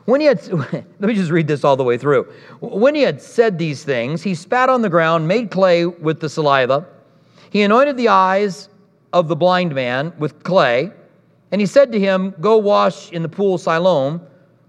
When 0.05 0.19
he 0.19 0.27
had, 0.27 0.45
let 0.73 0.99
me 0.99 1.13
just 1.13 1.31
read 1.31 1.47
this 1.47 1.63
all 1.63 1.75
the 1.75 1.83
way 1.83 1.97
through. 1.97 2.23
When 2.59 2.95
he 2.95 3.01
had 3.01 3.21
said 3.21 3.57
these 3.57 3.83
things, 3.83 4.23
he 4.23 4.35
spat 4.35 4.69
on 4.69 4.81
the 4.81 4.89
ground, 4.89 5.27
made 5.27 5.51
clay 5.51 5.85
with 5.85 6.19
the 6.19 6.29
saliva. 6.29 6.85
He 7.49 7.61
anointed 7.61 7.97
the 7.97 8.07
eyes 8.07 8.69
of 9.11 9.27
the 9.27 9.35
blind 9.35 9.75
man 9.75 10.11
with 10.17 10.43
clay, 10.43 10.91
and 11.53 11.61
he 11.61 11.67
said 11.67 11.91
to 11.91 11.99
him, 11.99 12.33
Go 12.41 12.57
wash 12.57 13.11
in 13.11 13.21
the 13.21 13.29
pool 13.29 13.59
Siloam, 13.59 14.19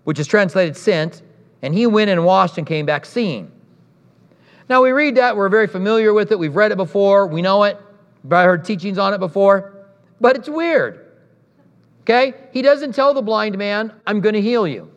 which 0.05 0.19
is 0.19 0.27
translated 0.27 0.77
sent. 0.77 1.23
And 1.63 1.75
he 1.75 1.87
went 1.87 2.11
and 2.11 2.27
washed 2.27 2.59
and 2.59 2.67
came 2.67 2.85
back 2.85 3.07
seeing. 3.07 3.51
Now 4.69 4.83
we 4.83 4.91
read 4.91 5.15
that, 5.15 5.35
we're 5.35 5.49
very 5.49 5.67
familiar 5.67 6.13
with 6.13 6.31
it, 6.31 6.39
we've 6.39 6.55
read 6.55 6.73
it 6.73 6.77
before, 6.77 7.27
we 7.27 7.41
know 7.41 7.65
it, 7.65 7.79
I 8.31 8.45
heard 8.45 8.67
teachings 8.67 8.99
on 8.99 9.15
it 9.15 9.19
before, 9.19 9.87
but 10.21 10.37
it's 10.37 10.49
weird. 10.49 11.07
Okay? 12.03 12.35
He 12.53 12.61
doesn't 12.61 12.95
tell 12.95 13.15
the 13.15 13.23
blind 13.23 13.57
man, 13.57 13.93
I'm 14.07 14.21
going 14.21 14.35
to 14.35 14.43
heal 14.43 14.69
you. 14.69 14.91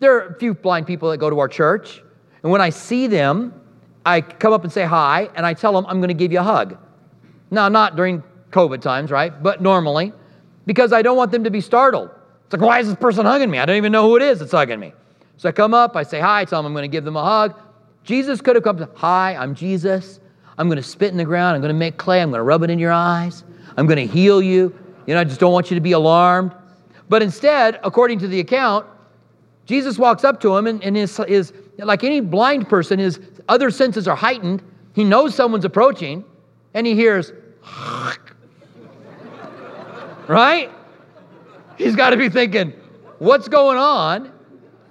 There 0.00 0.14
are 0.14 0.26
a 0.26 0.38
few 0.38 0.52
blind 0.52 0.86
people 0.86 1.10
that 1.10 1.18
go 1.18 1.30
to 1.30 1.38
our 1.38 1.48
church, 1.48 2.02
and 2.42 2.52
when 2.52 2.60
I 2.60 2.68
see 2.68 3.06
them, 3.06 3.58
I 4.04 4.20
come 4.20 4.52
up 4.52 4.64
and 4.64 4.72
say 4.72 4.84
hi, 4.84 5.30
and 5.36 5.46
I 5.46 5.54
tell 5.54 5.72
them, 5.72 5.86
I'm 5.86 6.00
going 6.00 6.08
to 6.08 6.14
give 6.14 6.32
you 6.32 6.40
a 6.40 6.42
hug. 6.42 6.76
Now, 7.50 7.70
not 7.70 7.96
during 7.96 8.22
COVID 8.50 8.82
times, 8.82 9.10
right? 9.10 9.42
But 9.42 9.62
normally, 9.62 10.12
because 10.66 10.92
I 10.92 11.02
don't 11.02 11.16
want 11.16 11.32
them 11.32 11.44
to 11.44 11.50
be 11.50 11.60
startled. 11.60 12.10
It's 12.44 12.52
like, 12.52 12.62
why 12.62 12.80
is 12.80 12.88
this 12.88 12.96
person 12.96 13.26
hugging 13.26 13.50
me? 13.50 13.58
I 13.58 13.66
don't 13.66 13.76
even 13.76 13.92
know 13.92 14.08
who 14.08 14.16
it 14.16 14.22
is 14.22 14.38
that's 14.38 14.52
hugging 14.52 14.80
me. 14.80 14.92
So 15.36 15.48
I 15.48 15.52
come 15.52 15.74
up, 15.74 15.96
I 15.96 16.02
say 16.02 16.20
hi, 16.20 16.40
I 16.40 16.44
tell 16.44 16.60
them 16.60 16.66
I'm 16.66 16.72
going 16.72 16.84
to 16.84 16.92
give 16.92 17.04
them 17.04 17.16
a 17.16 17.24
hug. 17.24 17.58
Jesus 18.04 18.40
could 18.40 18.54
have 18.56 18.64
come, 18.64 18.86
hi, 18.94 19.34
I'm 19.34 19.54
Jesus. 19.54 20.20
I'm 20.58 20.68
going 20.68 20.76
to 20.76 20.82
spit 20.82 21.10
in 21.10 21.16
the 21.16 21.24
ground. 21.24 21.56
I'm 21.56 21.60
going 21.60 21.72
to 21.72 21.78
make 21.78 21.96
clay. 21.96 22.20
I'm 22.20 22.30
going 22.30 22.38
to 22.38 22.44
rub 22.44 22.62
it 22.62 22.70
in 22.70 22.78
your 22.78 22.92
eyes. 22.92 23.44
I'm 23.76 23.86
going 23.86 23.96
to 23.96 24.06
heal 24.06 24.40
you. 24.40 24.78
You 25.06 25.14
know, 25.14 25.20
I 25.20 25.24
just 25.24 25.40
don't 25.40 25.52
want 25.52 25.70
you 25.70 25.74
to 25.74 25.80
be 25.80 25.92
alarmed. 25.92 26.54
But 27.08 27.22
instead, 27.22 27.80
according 27.82 28.18
to 28.20 28.28
the 28.28 28.40
account, 28.40 28.86
Jesus 29.66 29.98
walks 29.98 30.24
up 30.24 30.40
to 30.42 30.56
him 30.56 30.66
and, 30.66 30.82
and 30.84 30.96
his, 30.96 31.16
his, 31.28 31.52
like 31.78 32.04
any 32.04 32.20
blind 32.20 32.68
person, 32.68 32.98
his 32.98 33.20
other 33.48 33.70
senses 33.70 34.06
are 34.06 34.16
heightened. 34.16 34.62
He 34.94 35.04
knows 35.04 35.34
someone's 35.34 35.64
approaching 35.64 36.24
and 36.74 36.86
he 36.86 36.94
hears, 36.94 37.32
right? 40.28 40.70
He's 41.76 41.96
got 41.96 42.10
to 42.10 42.16
be 42.16 42.28
thinking, 42.28 42.72
what's 43.18 43.48
going 43.48 43.78
on? 43.78 44.32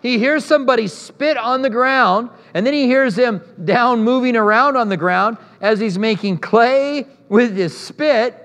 He 0.02 0.18
hears 0.20 0.44
somebody 0.44 0.88
spit 0.88 1.38
on 1.38 1.62
the 1.62 1.70
ground, 1.70 2.30
and 2.54 2.66
then 2.66 2.74
he 2.74 2.88
hears 2.88 3.18
him 3.18 3.42
down 3.64 4.04
moving 4.04 4.36
around 4.36 4.76
on 4.76 4.90
the 4.90 4.98
ground 4.98 5.38
as 5.62 5.80
he's 5.80 5.98
making 5.98 6.40
clay 6.40 7.08
with 7.30 7.56
his 7.56 7.78
spit. 7.78 8.40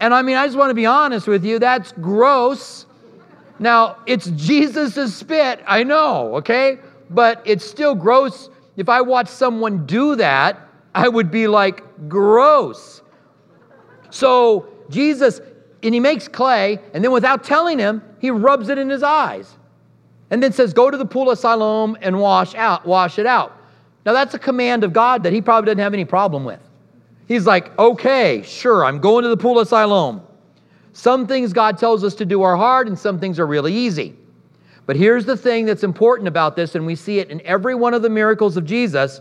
And 0.00 0.14
I 0.14 0.22
mean, 0.22 0.36
I 0.36 0.46
just 0.46 0.56
want 0.56 0.70
to 0.70 0.74
be 0.74 0.86
honest 0.86 1.26
with 1.26 1.44
you, 1.44 1.58
that's 1.58 1.92
gross. 1.92 2.86
Now, 3.58 3.98
it's 4.06 4.30
Jesus' 4.30 5.14
spit, 5.14 5.62
I 5.66 5.82
know, 5.82 6.36
okay? 6.36 6.78
But 7.10 7.42
it's 7.44 7.64
still 7.64 7.94
gross. 7.94 8.48
If 8.76 8.88
I 8.88 9.00
watched 9.02 9.30
someone 9.30 9.86
do 9.86 10.16
that, 10.16 10.60
I 10.94 11.08
would 11.08 11.30
be 11.30 11.46
like, 11.46 12.08
gross. 12.08 13.02
So, 14.10 14.66
Jesus, 14.88 15.40
and 15.82 15.94
he 15.94 16.00
makes 16.00 16.28
clay, 16.28 16.78
and 16.94 17.04
then 17.04 17.12
without 17.12 17.44
telling 17.44 17.78
him, 17.78 18.02
he 18.18 18.30
rubs 18.30 18.68
it 18.68 18.78
in 18.78 18.88
his 18.88 19.02
eyes 19.02 19.56
and 20.30 20.42
then 20.42 20.52
says, 20.52 20.72
Go 20.72 20.90
to 20.90 20.96
the 20.96 21.06
pool 21.06 21.30
of 21.30 21.38
Siloam 21.38 21.96
and 22.00 22.18
wash 22.18 22.54
out, 22.54 22.86
wash 22.86 23.18
it 23.18 23.26
out. 23.26 23.60
Now 24.04 24.12
that's 24.12 24.34
a 24.34 24.38
command 24.38 24.84
of 24.84 24.92
God 24.92 25.22
that 25.24 25.32
he 25.32 25.40
probably 25.40 25.70
didn't 25.70 25.80
have 25.80 25.94
any 25.94 26.04
problem 26.04 26.44
with. 26.44 26.60
He's 27.26 27.44
like, 27.44 27.76
okay, 27.78 28.42
sure, 28.42 28.84
I'm 28.84 29.00
going 29.00 29.24
to 29.24 29.28
the 29.28 29.36
pool 29.36 29.58
of 29.58 29.68
Siloam. 29.68 30.22
Some 30.92 31.26
things 31.26 31.52
God 31.52 31.76
tells 31.76 32.04
us 32.04 32.14
to 32.16 32.24
do 32.24 32.42
are 32.42 32.56
hard, 32.56 32.86
and 32.86 32.98
some 32.98 33.18
things 33.18 33.38
are 33.38 33.46
really 33.46 33.74
easy. 33.74 34.14
But 34.86 34.96
here's 34.96 35.26
the 35.26 35.36
thing 35.36 35.66
that's 35.66 35.82
important 35.82 36.28
about 36.28 36.54
this, 36.54 36.76
and 36.76 36.86
we 36.86 36.94
see 36.94 37.18
it 37.18 37.30
in 37.30 37.42
every 37.44 37.74
one 37.74 37.94
of 37.94 38.02
the 38.02 38.08
miracles 38.08 38.56
of 38.56 38.64
Jesus 38.64 39.20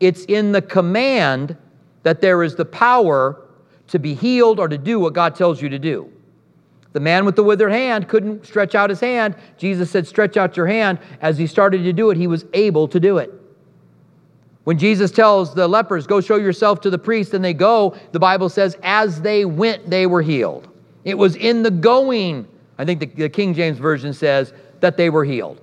it's 0.00 0.24
in 0.26 0.52
the 0.52 0.62
command 0.62 1.56
that 2.04 2.20
there 2.20 2.44
is 2.44 2.54
the 2.54 2.64
power 2.64 3.47
to 3.88 3.98
be 3.98 4.14
healed 4.14 4.58
or 4.60 4.68
to 4.68 4.78
do 4.78 5.00
what 5.00 5.12
God 5.12 5.34
tells 5.34 5.60
you 5.60 5.68
to 5.68 5.78
do. 5.78 6.12
The 6.92 7.00
man 7.00 7.24
with 7.24 7.36
the 7.36 7.42
withered 7.42 7.72
hand 7.72 8.08
couldn't 8.08 8.46
stretch 8.46 8.74
out 8.74 8.90
his 8.90 9.00
hand. 9.00 9.36
Jesus 9.56 9.90
said, 9.90 10.06
Stretch 10.06 10.36
out 10.36 10.56
your 10.56 10.66
hand. 10.66 10.98
As 11.20 11.36
he 11.36 11.46
started 11.46 11.82
to 11.82 11.92
do 11.92 12.10
it, 12.10 12.16
he 12.16 12.26
was 12.26 12.44
able 12.54 12.88
to 12.88 12.98
do 12.98 13.18
it. 13.18 13.32
When 14.64 14.78
Jesus 14.78 15.10
tells 15.10 15.54
the 15.54 15.68
lepers, 15.68 16.06
Go 16.06 16.20
show 16.20 16.36
yourself 16.36 16.80
to 16.82 16.90
the 16.90 16.98
priest, 16.98 17.34
and 17.34 17.44
they 17.44 17.54
go, 17.54 17.96
the 18.12 18.18
Bible 18.18 18.48
says, 18.48 18.76
As 18.82 19.20
they 19.20 19.44
went, 19.44 19.88
they 19.88 20.06
were 20.06 20.22
healed. 20.22 20.68
It 21.04 21.16
was 21.16 21.36
in 21.36 21.62
the 21.62 21.70
going, 21.70 22.48
I 22.78 22.84
think 22.84 23.00
the, 23.00 23.06
the 23.06 23.28
King 23.28 23.54
James 23.54 23.78
Version 23.78 24.12
says, 24.12 24.52
that 24.80 24.96
they 24.96 25.10
were 25.10 25.24
healed. 25.24 25.60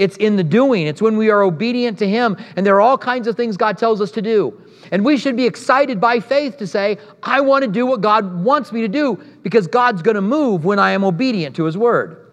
It's 0.00 0.16
in 0.16 0.36
the 0.36 0.42
doing, 0.42 0.86
it's 0.86 1.02
when 1.02 1.18
we 1.18 1.28
are 1.28 1.42
obedient 1.42 1.98
to 1.98 2.08
Him. 2.08 2.38
And 2.56 2.64
there 2.64 2.74
are 2.74 2.80
all 2.80 2.96
kinds 2.96 3.26
of 3.26 3.36
things 3.36 3.58
God 3.58 3.76
tells 3.76 4.00
us 4.00 4.10
to 4.12 4.22
do. 4.22 4.58
And 4.90 5.04
we 5.04 5.18
should 5.18 5.36
be 5.36 5.44
excited 5.44 6.00
by 6.00 6.20
faith 6.20 6.56
to 6.56 6.66
say, 6.66 6.96
I 7.22 7.42
want 7.42 7.64
to 7.64 7.70
do 7.70 7.84
what 7.84 8.00
God 8.00 8.42
wants 8.42 8.72
me 8.72 8.80
to 8.80 8.88
do 8.88 9.22
because 9.42 9.66
God's 9.66 10.00
going 10.00 10.14
to 10.14 10.22
move 10.22 10.64
when 10.64 10.78
I 10.78 10.92
am 10.92 11.04
obedient 11.04 11.54
to 11.56 11.64
His 11.66 11.76
word, 11.76 12.30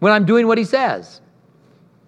when 0.00 0.12
I'm 0.12 0.26
doing 0.26 0.48
what 0.48 0.58
He 0.58 0.64
says. 0.64 1.20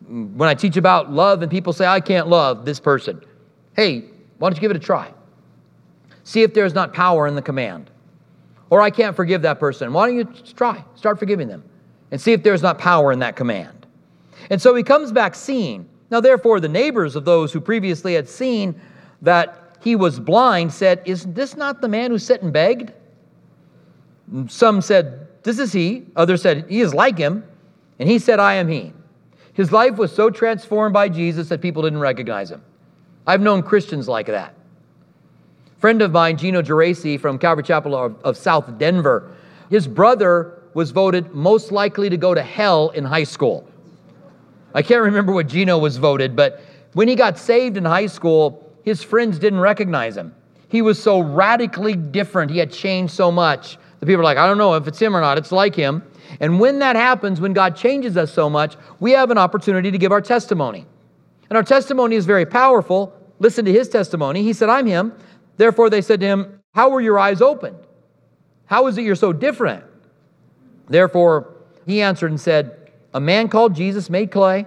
When 0.09 0.49
I 0.49 0.55
teach 0.55 0.77
about 0.77 1.13
love 1.13 1.43
and 1.43 1.51
people 1.51 1.73
say, 1.73 1.87
I 1.87 2.01
can't 2.01 2.27
love 2.27 2.65
this 2.65 2.81
person, 2.81 3.23
hey, 3.77 4.05
why 4.39 4.51
don't 4.51 4.57
you 4.57 4.61
give 4.61 4.73
it 4.73 4.77
a 4.77 4.81
try? 4.81 5.13
See 6.25 6.43
if 6.43 6.55
there's 6.55 6.75
not 6.75 6.93
power 6.93 7.29
in 7.29 7.37
the 7.37 7.43
command. 7.43 7.89
Or 8.69 8.83
I 8.83 8.91
can't 8.91 9.15
forgive 9.15 9.43
that 9.43 9.61
person. 9.61 9.93
Why 9.93 10.09
don't 10.09 10.17
you 10.17 10.25
try? 10.55 10.85
Start 10.97 11.21
forgiving 11.21 11.47
them 11.47 11.63
and 12.11 12.21
see 12.21 12.33
if 12.33 12.43
there's 12.43 12.63
not 12.63 12.79
power 12.79 13.13
in 13.13 13.21
that 13.21 13.37
command. 13.37 13.78
And 14.51 14.61
so 14.61 14.75
he 14.75 14.83
comes 14.83 15.13
back 15.13 15.35
seeing. 15.35 15.89
Now, 16.11 16.21
therefore, 16.21 16.61
the 16.61 16.69
neighbors 16.69 17.17
of 17.17 17.25
those 17.25 17.53
who 17.53 17.61
previously 17.61 18.15
had 18.15 18.29
seen 18.29 18.81
that 19.23 19.77
he 19.81 19.95
was 19.95 20.19
blind 20.19 20.73
said, 20.73 21.03
Is 21.05 21.25
this 21.27 21.57
not 21.57 21.81
the 21.81 21.89
man 21.89 22.11
who 22.11 22.19
sat 22.19 22.43
and 22.43 22.53
begged? 22.53 22.93
Some 24.49 24.81
said, 24.81 25.29
This 25.43 25.59
is 25.59 25.73
he. 25.73 26.07
Others 26.17 26.43
said, 26.43 26.67
He 26.69 26.81
is 26.81 26.95
like 26.95 27.19
him. 27.19 27.45
And 27.99 28.09
he 28.09 28.19
said, 28.19 28.39
I 28.39 28.55
am 28.55 28.69
he. 28.69 28.93
His 29.53 29.73
life 29.73 29.97
was 29.97 30.13
so 30.13 30.31
transformed 30.31 30.93
by 30.93 31.09
Jesus 31.09 31.49
that 31.49 31.61
people 31.61 31.83
didn't 31.83 31.99
recognize 31.99 32.51
him. 32.51 32.63
I've 33.27 33.41
known 33.41 33.63
Christians 33.63 34.09
like 34.09 34.27
that. 34.27 34.55
friend 35.79 36.01
of 36.01 36.13
mine, 36.13 36.37
Gino 36.39 36.63
Geraci 36.63 37.21
from 37.21 37.39
Calvary 37.39 37.65
Chapel 37.65 37.95
of, 37.95 38.23
of 38.23 38.37
South 38.37 38.79
Denver, 38.79 39.35
his 39.69 39.87
brother 39.87 40.63
was 40.75 40.93
voted 40.93 41.35
most 41.35 41.73
likely 41.73 42.09
to 42.09 42.17
go 42.17 42.35
to 42.35 42.43
hell 42.43 42.91
in 42.91 43.05
high 43.05 43.25
school. 43.25 43.69
I 44.75 44.83
can't 44.83 45.03
remember 45.03 45.33
what 45.33 45.49
Gino 45.49 45.79
was 45.79 45.97
voted, 45.97 46.37
but 46.37 46.61
when 46.93 47.09
he 47.09 47.15
got 47.15 47.39
saved 47.39 47.77
in 47.77 47.85
high 47.85 48.07
school, 48.07 48.73
his 48.83 49.03
friends 49.03 49.39
didn't 49.39 49.61
recognize 49.61 50.17
him. 50.17 50.35
He 50.69 50.83
was 50.83 51.03
so 51.03 51.21
radically 51.21 51.95
different. 51.95 52.51
He 52.51 52.59
had 52.59 52.73
changed 52.73 53.13
so 53.13 53.31
much. 53.31 53.79
The 54.01 54.07
people 54.07 54.21
are 54.21 54.25
like, 54.25 54.39
I 54.39 54.47
don't 54.47 54.59
know 54.59 54.75
if 54.75 54.87
it's 54.87 54.99
him 54.99 55.17
or 55.17 55.21
not. 55.21 55.39
It's 55.39 55.53
like 55.53 55.75
him. 55.75 56.03
And 56.41 56.61
when 56.61 56.79
that 56.81 56.95
happens, 56.95 57.41
when 57.41 57.55
God 57.55 57.75
changes 57.75 58.17
us 58.17 58.33
so 58.33 58.51
much, 58.51 58.77
we 59.01 59.13
have 59.13 59.31
an 59.31 59.39
opportunity 59.39 59.91
to 59.91 59.99
give 59.99 60.13
our 60.13 60.21
testimony. 60.21 60.87
And 61.49 61.57
our 61.57 61.63
testimony 61.63 62.17
is 62.17 62.27
very 62.27 62.45
powerful. 62.45 63.15
Listen 63.39 63.65
to 63.65 63.73
his 63.73 63.89
testimony. 63.89 64.43
He 64.43 64.53
said, 64.53 64.69
I'm 64.69 64.87
him. 64.87 65.13
Therefore, 65.57 65.89
they 65.89 66.03
said 66.03 66.21
to 66.21 66.27
him, 66.27 66.61
How 66.75 66.91
were 66.91 67.01
your 67.01 67.19
eyes 67.19 67.41
opened? 67.41 67.79
How 68.67 68.87
is 68.87 68.99
it 68.99 69.03
you're 69.03 69.15
so 69.15 69.33
different? 69.33 69.85
Therefore, 70.89 71.55
he 71.87 72.03
answered 72.03 72.31
and 72.31 72.41
said, 72.41 72.78
A 73.15 73.21
man 73.21 73.49
called 73.49 73.75
Jesus 73.75 74.11
made 74.11 74.31
clay, 74.31 74.67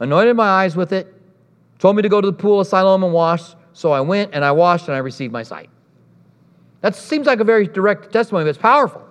anointed 0.00 0.36
my 0.36 0.48
eyes 0.48 0.76
with 0.76 0.92
it, 0.92 1.12
told 1.78 1.96
me 1.96 2.02
to 2.02 2.08
go 2.08 2.20
to 2.20 2.26
the 2.26 2.32
pool 2.32 2.60
of 2.60 2.66
Siloam 2.66 3.04
and 3.04 3.12
wash. 3.12 3.54
So 3.72 3.92
I 3.92 4.00
went 4.00 4.34
and 4.34 4.44
I 4.44 4.52
washed 4.52 4.88
and 4.88 4.94
I 4.94 4.98
received 4.98 5.32
my 5.32 5.42
sight. 5.42 5.68
That 6.80 6.96
seems 6.96 7.26
like 7.26 7.40
a 7.40 7.44
very 7.44 7.66
direct 7.66 8.12
testimony, 8.12 8.44
but 8.44 8.50
it's 8.50 8.58
powerful. 8.58 9.06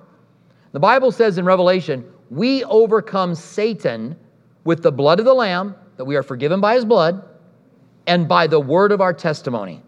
The 0.72 0.80
Bible 0.80 1.12
says 1.12 1.38
in 1.38 1.46
Revelation, 1.46 2.06
we 2.30 2.64
overcome 2.64 3.36
Satan 3.36 4.16
with 4.64 4.84
the 4.84 4.92
blood 4.92 5.20
of 5.20 5.26
the 5.26 5.34
Lamb, 5.34 5.76
that 5.98 6.06
we 6.06 6.16
are 6.16 6.24
forgiven 6.24 6.62
by 6.62 6.76
his 6.76 6.86
blood, 6.86 7.24
and 8.08 8.28
by 8.28 8.48
the 8.48 8.60
word 8.60 8.92
of 8.92 9.02
our 9.02 9.14
testimony. 9.14 9.84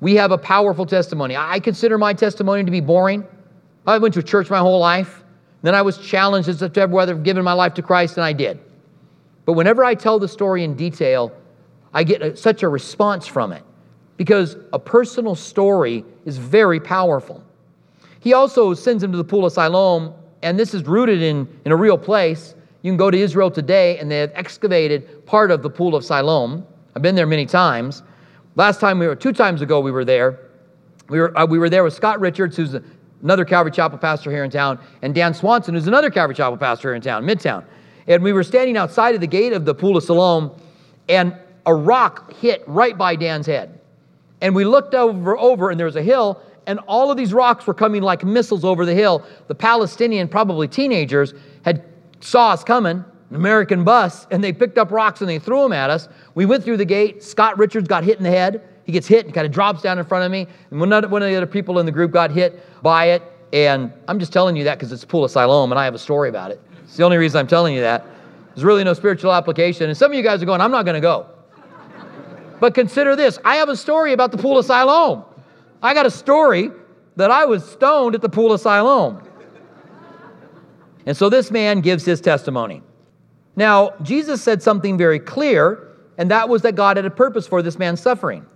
We 0.00 0.14
have 0.16 0.30
a 0.30 0.38
powerful 0.38 0.86
testimony. 0.86 1.36
I 1.36 1.58
consider 1.60 1.96
my 1.96 2.12
testimony 2.12 2.64
to 2.64 2.70
be 2.70 2.80
boring. 2.80 3.26
I 3.86 3.98
went 3.98 4.14
to 4.14 4.22
church 4.22 4.50
my 4.50 4.58
whole 4.58 4.78
life. 4.78 5.23
Then 5.64 5.74
I 5.74 5.80
was 5.80 5.96
challenged 5.96 6.50
as 6.50 6.58
to 6.58 6.86
whether 6.88 7.14
I've 7.14 7.22
given 7.22 7.42
my 7.42 7.54
life 7.54 7.72
to 7.74 7.82
Christ, 7.82 8.18
and 8.18 8.24
I 8.24 8.34
did. 8.34 8.60
But 9.46 9.54
whenever 9.54 9.82
I 9.82 9.94
tell 9.94 10.18
the 10.18 10.28
story 10.28 10.62
in 10.62 10.74
detail, 10.74 11.32
I 11.94 12.04
get 12.04 12.20
a, 12.20 12.36
such 12.36 12.62
a 12.62 12.68
response 12.68 13.26
from 13.26 13.50
it 13.50 13.62
because 14.18 14.58
a 14.74 14.78
personal 14.78 15.34
story 15.34 16.04
is 16.26 16.36
very 16.36 16.78
powerful. 16.78 17.42
He 18.20 18.34
also 18.34 18.74
sends 18.74 19.02
him 19.02 19.10
to 19.12 19.16
the 19.16 19.24
pool 19.24 19.46
of 19.46 19.54
Siloam, 19.54 20.12
and 20.42 20.58
this 20.58 20.74
is 20.74 20.82
rooted 20.82 21.22
in, 21.22 21.48
in 21.64 21.72
a 21.72 21.76
real 21.76 21.96
place. 21.96 22.54
You 22.82 22.90
can 22.90 22.98
go 22.98 23.10
to 23.10 23.18
Israel 23.18 23.50
today, 23.50 23.98
and 23.98 24.10
they 24.10 24.18
have 24.18 24.32
excavated 24.34 25.24
part 25.24 25.50
of 25.50 25.62
the 25.62 25.70
pool 25.70 25.96
of 25.96 26.04
Siloam. 26.04 26.66
I've 26.94 27.00
been 27.00 27.14
there 27.14 27.26
many 27.26 27.46
times. 27.46 28.02
Last 28.56 28.80
time 28.80 28.98
we 28.98 29.06
were, 29.06 29.16
two 29.16 29.32
times 29.32 29.62
ago, 29.62 29.80
we 29.80 29.92
were 29.92 30.04
there. 30.04 30.40
We 31.08 31.20
were, 31.20 31.38
uh, 31.38 31.46
we 31.46 31.58
were 31.58 31.70
there 31.70 31.84
with 31.84 31.94
Scott 31.94 32.20
Richards, 32.20 32.54
who's 32.54 32.76
another 33.24 33.44
Calvary 33.44 33.72
Chapel 33.72 33.98
pastor 33.98 34.30
here 34.30 34.44
in 34.44 34.50
town, 34.50 34.78
and 35.02 35.14
Dan 35.14 35.34
Swanson, 35.34 35.74
who's 35.74 35.88
another 35.88 36.10
Calvary 36.10 36.36
Chapel 36.36 36.56
pastor 36.56 36.90
here 36.90 36.94
in 36.94 37.02
town, 37.02 37.24
Midtown. 37.24 37.64
And 38.06 38.22
we 38.22 38.32
were 38.32 38.44
standing 38.44 38.76
outside 38.76 39.14
of 39.14 39.20
the 39.20 39.26
gate 39.26 39.52
of 39.52 39.64
the 39.64 39.74
pool 39.74 39.96
of 39.96 40.04
Siloam, 40.04 40.52
and 41.08 41.34
a 41.66 41.74
rock 41.74 42.34
hit 42.34 42.62
right 42.66 42.96
by 42.96 43.16
Dan's 43.16 43.46
head. 43.46 43.80
And 44.42 44.54
we 44.54 44.64
looked 44.64 44.94
over, 44.94 45.36
over 45.38 45.70
and 45.70 45.80
there 45.80 45.86
was 45.86 45.96
a 45.96 46.02
hill, 46.02 46.40
and 46.66 46.78
all 46.86 47.10
of 47.10 47.16
these 47.16 47.32
rocks 47.32 47.66
were 47.66 47.74
coming 47.74 48.02
like 48.02 48.24
missiles 48.24 48.64
over 48.64 48.84
the 48.84 48.94
hill. 48.94 49.24
The 49.48 49.54
Palestinian, 49.54 50.28
probably 50.28 50.68
teenagers, 50.68 51.32
had 51.64 51.82
saw 52.20 52.50
us 52.50 52.62
coming, 52.62 53.04
an 53.30 53.36
American 53.36 53.84
bus, 53.84 54.26
and 54.30 54.44
they 54.44 54.52
picked 54.52 54.76
up 54.76 54.90
rocks 54.90 55.22
and 55.22 55.28
they 55.28 55.38
threw 55.38 55.62
them 55.62 55.72
at 55.72 55.88
us. 55.88 56.08
We 56.34 56.44
went 56.44 56.62
through 56.62 56.76
the 56.76 56.84
gate. 56.84 57.22
Scott 57.22 57.58
Richards 57.58 57.88
got 57.88 58.04
hit 58.04 58.18
in 58.18 58.24
the 58.24 58.30
head. 58.30 58.62
He 58.84 58.92
gets 58.92 59.06
hit 59.06 59.24
and 59.24 59.34
kind 59.34 59.46
of 59.46 59.52
drops 59.52 59.82
down 59.82 59.98
in 59.98 60.04
front 60.04 60.24
of 60.24 60.30
me. 60.30 60.46
And 60.70 60.80
one 60.80 60.92
of 60.92 61.10
the 61.10 61.36
other 61.36 61.46
people 61.46 61.78
in 61.78 61.86
the 61.86 61.92
group 61.92 62.10
got 62.12 62.30
hit 62.30 62.82
by 62.82 63.06
it. 63.06 63.22
And 63.52 63.92
I'm 64.08 64.18
just 64.18 64.32
telling 64.32 64.56
you 64.56 64.64
that 64.64 64.78
because 64.78 64.92
it's 64.92 65.04
pool 65.04 65.24
of 65.24 65.30
Siloam 65.30 65.72
and 65.72 65.78
I 65.78 65.84
have 65.84 65.94
a 65.94 65.98
story 65.98 66.28
about 66.28 66.50
it. 66.50 66.60
It's 66.82 66.96
the 66.96 67.04
only 67.04 67.16
reason 67.16 67.38
I'm 67.38 67.46
telling 67.46 67.74
you 67.74 67.80
that. 67.80 68.04
There's 68.54 68.64
really 68.64 68.84
no 68.84 68.92
spiritual 68.92 69.32
application. 69.32 69.88
And 69.88 69.96
some 69.96 70.10
of 70.10 70.16
you 70.16 70.22
guys 70.22 70.42
are 70.42 70.46
going, 70.46 70.60
I'm 70.60 70.70
not 70.70 70.84
going 70.84 70.94
to 70.94 71.00
go. 71.00 71.26
But 72.60 72.74
consider 72.74 73.16
this 73.16 73.38
I 73.44 73.56
have 73.56 73.68
a 73.68 73.76
story 73.76 74.12
about 74.12 74.32
the 74.32 74.38
pool 74.38 74.58
of 74.58 74.64
Siloam. 74.64 75.24
I 75.82 75.94
got 75.94 76.06
a 76.06 76.10
story 76.10 76.70
that 77.16 77.30
I 77.30 77.44
was 77.44 77.68
stoned 77.68 78.14
at 78.14 78.22
the 78.22 78.28
pool 78.28 78.52
of 78.52 78.60
Siloam. 78.60 79.22
And 81.06 81.16
so 81.16 81.28
this 81.28 81.50
man 81.50 81.80
gives 81.80 82.04
his 82.04 82.20
testimony. 82.20 82.82
Now, 83.56 83.92
Jesus 84.02 84.42
said 84.42 84.62
something 84.62 84.96
very 84.96 85.18
clear, 85.18 85.96
and 86.16 86.30
that 86.30 86.48
was 86.48 86.62
that 86.62 86.74
God 86.74 86.96
had 86.96 87.04
a 87.04 87.10
purpose 87.10 87.46
for 87.46 87.62
this 87.62 87.78
man's 87.78 88.00
suffering. 88.00 88.46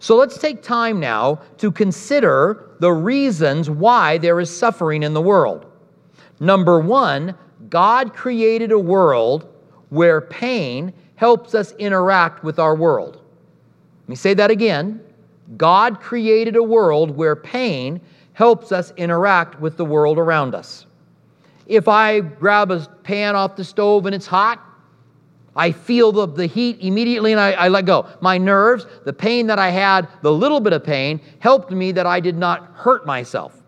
So 0.00 0.16
let's 0.16 0.38
take 0.38 0.62
time 0.62 0.98
now 0.98 1.40
to 1.58 1.70
consider 1.70 2.70
the 2.80 2.90
reasons 2.90 3.68
why 3.68 4.16
there 4.16 4.40
is 4.40 4.54
suffering 4.54 5.02
in 5.02 5.12
the 5.12 5.20
world. 5.20 5.66
Number 6.40 6.80
one, 6.80 7.34
God 7.68 8.14
created 8.14 8.72
a 8.72 8.78
world 8.78 9.46
where 9.90 10.22
pain 10.22 10.94
helps 11.16 11.54
us 11.54 11.72
interact 11.72 12.42
with 12.42 12.58
our 12.58 12.74
world. 12.74 13.16
Let 13.16 14.08
me 14.08 14.16
say 14.16 14.32
that 14.32 14.50
again. 14.50 15.02
God 15.58 16.00
created 16.00 16.56
a 16.56 16.62
world 16.62 17.10
where 17.10 17.36
pain 17.36 18.00
helps 18.32 18.72
us 18.72 18.94
interact 18.96 19.60
with 19.60 19.76
the 19.76 19.84
world 19.84 20.18
around 20.18 20.54
us. 20.54 20.86
If 21.66 21.88
I 21.88 22.20
grab 22.20 22.70
a 22.70 22.80
pan 23.02 23.36
off 23.36 23.54
the 23.54 23.64
stove 23.64 24.06
and 24.06 24.14
it's 24.14 24.26
hot, 24.26 24.64
I 25.60 25.72
feel 25.72 26.10
the, 26.10 26.26
the 26.26 26.46
heat 26.46 26.78
immediately 26.80 27.32
and 27.32 27.40
I, 27.40 27.52
I 27.52 27.68
let 27.68 27.84
go. 27.84 28.06
My 28.22 28.38
nerves, 28.38 28.86
the 29.04 29.12
pain 29.12 29.46
that 29.48 29.58
I 29.58 29.68
had, 29.68 30.08
the 30.22 30.32
little 30.32 30.58
bit 30.58 30.72
of 30.72 30.82
pain, 30.82 31.20
helped 31.38 31.70
me 31.70 31.92
that 31.92 32.06
I 32.06 32.18
did 32.18 32.38
not 32.38 32.72
hurt 32.76 33.04
myself. 33.04 33.62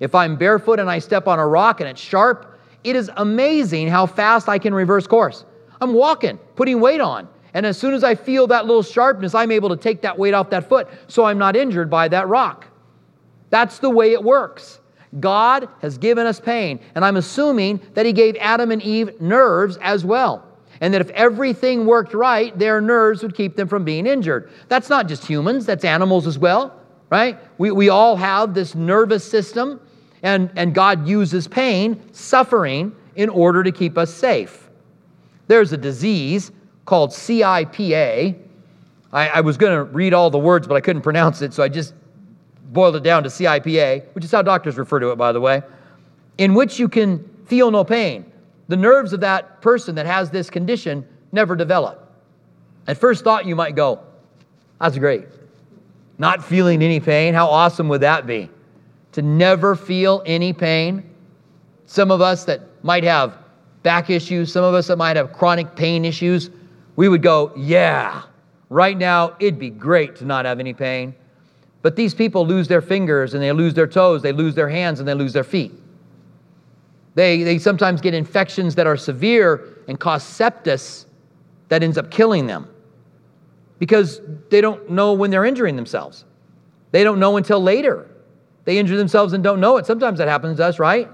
If 0.00 0.16
I'm 0.16 0.34
barefoot 0.34 0.80
and 0.80 0.90
I 0.90 0.98
step 0.98 1.28
on 1.28 1.38
a 1.38 1.46
rock 1.46 1.80
and 1.80 1.88
it's 1.88 2.00
sharp, 2.00 2.58
it 2.82 2.96
is 2.96 3.08
amazing 3.18 3.86
how 3.86 4.04
fast 4.04 4.48
I 4.48 4.58
can 4.58 4.74
reverse 4.74 5.06
course. 5.06 5.44
I'm 5.80 5.94
walking, 5.94 6.38
putting 6.56 6.80
weight 6.80 7.00
on. 7.00 7.28
And 7.54 7.64
as 7.64 7.78
soon 7.78 7.94
as 7.94 8.02
I 8.02 8.16
feel 8.16 8.48
that 8.48 8.66
little 8.66 8.82
sharpness, 8.82 9.32
I'm 9.32 9.52
able 9.52 9.68
to 9.68 9.76
take 9.76 10.02
that 10.02 10.18
weight 10.18 10.34
off 10.34 10.50
that 10.50 10.68
foot 10.68 10.88
so 11.06 11.24
I'm 11.24 11.38
not 11.38 11.54
injured 11.54 11.88
by 11.88 12.08
that 12.08 12.26
rock. 12.26 12.66
That's 13.50 13.78
the 13.78 13.90
way 13.90 14.12
it 14.12 14.24
works. 14.24 14.80
God 15.20 15.68
has 15.82 15.98
given 15.98 16.26
us 16.26 16.40
pain, 16.40 16.80
and 16.96 17.04
I'm 17.04 17.16
assuming 17.16 17.80
that 17.94 18.06
He 18.06 18.12
gave 18.12 18.34
Adam 18.40 18.72
and 18.72 18.82
Eve 18.82 19.20
nerves 19.20 19.76
as 19.80 20.04
well. 20.04 20.47
And 20.80 20.94
that 20.94 21.00
if 21.00 21.10
everything 21.10 21.86
worked 21.86 22.14
right, 22.14 22.56
their 22.58 22.80
nerves 22.80 23.22
would 23.22 23.34
keep 23.34 23.56
them 23.56 23.68
from 23.68 23.84
being 23.84 24.06
injured. 24.06 24.50
That's 24.68 24.88
not 24.88 25.08
just 25.08 25.26
humans, 25.26 25.66
that's 25.66 25.84
animals 25.84 26.26
as 26.26 26.38
well, 26.38 26.80
right? 27.10 27.38
We, 27.58 27.70
we 27.70 27.88
all 27.88 28.16
have 28.16 28.54
this 28.54 28.74
nervous 28.74 29.28
system, 29.28 29.80
and, 30.22 30.50
and 30.56 30.74
God 30.74 31.06
uses 31.06 31.48
pain, 31.48 32.00
suffering, 32.12 32.94
in 33.16 33.28
order 33.28 33.62
to 33.64 33.72
keep 33.72 33.98
us 33.98 34.14
safe. 34.14 34.68
There's 35.48 35.72
a 35.72 35.76
disease 35.76 36.52
called 36.84 37.10
CIPA. 37.10 38.38
I, 39.12 39.28
I 39.28 39.40
was 39.40 39.56
going 39.56 39.76
to 39.76 39.84
read 39.84 40.14
all 40.14 40.30
the 40.30 40.38
words, 40.38 40.68
but 40.68 40.76
I 40.76 40.80
couldn't 40.80 41.02
pronounce 41.02 41.42
it, 41.42 41.52
so 41.52 41.62
I 41.62 41.68
just 41.68 41.94
boiled 42.70 42.96
it 42.96 43.02
down 43.02 43.22
to 43.24 43.28
CIPA, 43.28 44.04
which 44.14 44.24
is 44.24 44.30
how 44.30 44.42
doctors 44.42 44.76
refer 44.76 45.00
to 45.00 45.10
it, 45.10 45.16
by 45.16 45.32
the 45.32 45.40
way, 45.40 45.62
in 46.36 46.54
which 46.54 46.78
you 46.78 46.88
can 46.88 47.28
feel 47.46 47.70
no 47.70 47.82
pain. 47.82 48.30
The 48.68 48.76
nerves 48.76 49.12
of 49.12 49.20
that 49.20 49.60
person 49.62 49.94
that 49.96 50.06
has 50.06 50.30
this 50.30 50.50
condition 50.50 51.06
never 51.32 51.56
develop. 51.56 52.12
At 52.86 52.98
first 52.98 53.24
thought, 53.24 53.46
you 53.46 53.56
might 53.56 53.74
go, 53.74 54.00
That's 54.80 54.98
great. 54.98 55.26
Not 56.18 56.44
feeling 56.44 56.82
any 56.82 57.00
pain. 57.00 57.34
How 57.34 57.46
awesome 57.48 57.88
would 57.88 58.02
that 58.02 58.26
be? 58.26 58.50
To 59.12 59.22
never 59.22 59.74
feel 59.74 60.22
any 60.26 60.52
pain. 60.52 61.08
Some 61.86 62.10
of 62.10 62.20
us 62.20 62.44
that 62.44 62.60
might 62.82 63.04
have 63.04 63.38
back 63.82 64.10
issues, 64.10 64.52
some 64.52 64.64
of 64.64 64.74
us 64.74 64.88
that 64.88 64.98
might 64.98 65.16
have 65.16 65.32
chronic 65.32 65.74
pain 65.74 66.04
issues, 66.04 66.50
we 66.96 67.08
would 67.08 67.22
go, 67.22 67.52
Yeah, 67.56 68.22
right 68.68 68.96
now 68.96 69.36
it'd 69.38 69.58
be 69.58 69.70
great 69.70 70.16
to 70.16 70.24
not 70.24 70.44
have 70.44 70.60
any 70.60 70.74
pain. 70.74 71.14
But 71.80 71.96
these 71.96 72.12
people 72.12 72.46
lose 72.46 72.68
their 72.68 72.82
fingers 72.82 73.34
and 73.34 73.42
they 73.42 73.52
lose 73.52 73.72
their 73.72 73.86
toes, 73.86 74.20
they 74.20 74.32
lose 74.32 74.54
their 74.54 74.68
hands 74.68 74.98
and 74.98 75.08
they 75.08 75.14
lose 75.14 75.32
their 75.32 75.44
feet. 75.44 75.72
They, 77.18 77.42
they 77.42 77.58
sometimes 77.58 78.00
get 78.00 78.14
infections 78.14 78.76
that 78.76 78.86
are 78.86 78.96
severe 78.96 79.82
and 79.88 79.98
cause 79.98 80.22
sepsis 80.22 81.06
that 81.68 81.82
ends 81.82 81.98
up 81.98 82.12
killing 82.12 82.46
them 82.46 82.68
because 83.80 84.20
they 84.50 84.60
don't 84.60 84.88
know 84.88 85.14
when 85.14 85.32
they're 85.32 85.44
injuring 85.44 85.74
themselves. 85.74 86.24
They 86.92 87.02
don't 87.02 87.18
know 87.18 87.36
until 87.36 87.60
later. 87.60 88.08
They 88.66 88.78
injure 88.78 88.96
themselves 88.96 89.32
and 89.32 89.42
don't 89.42 89.58
know 89.58 89.78
it. 89.78 89.84
Sometimes 89.84 90.18
that 90.18 90.28
happens 90.28 90.58
to 90.58 90.66
us, 90.66 90.78
right? 90.78 91.08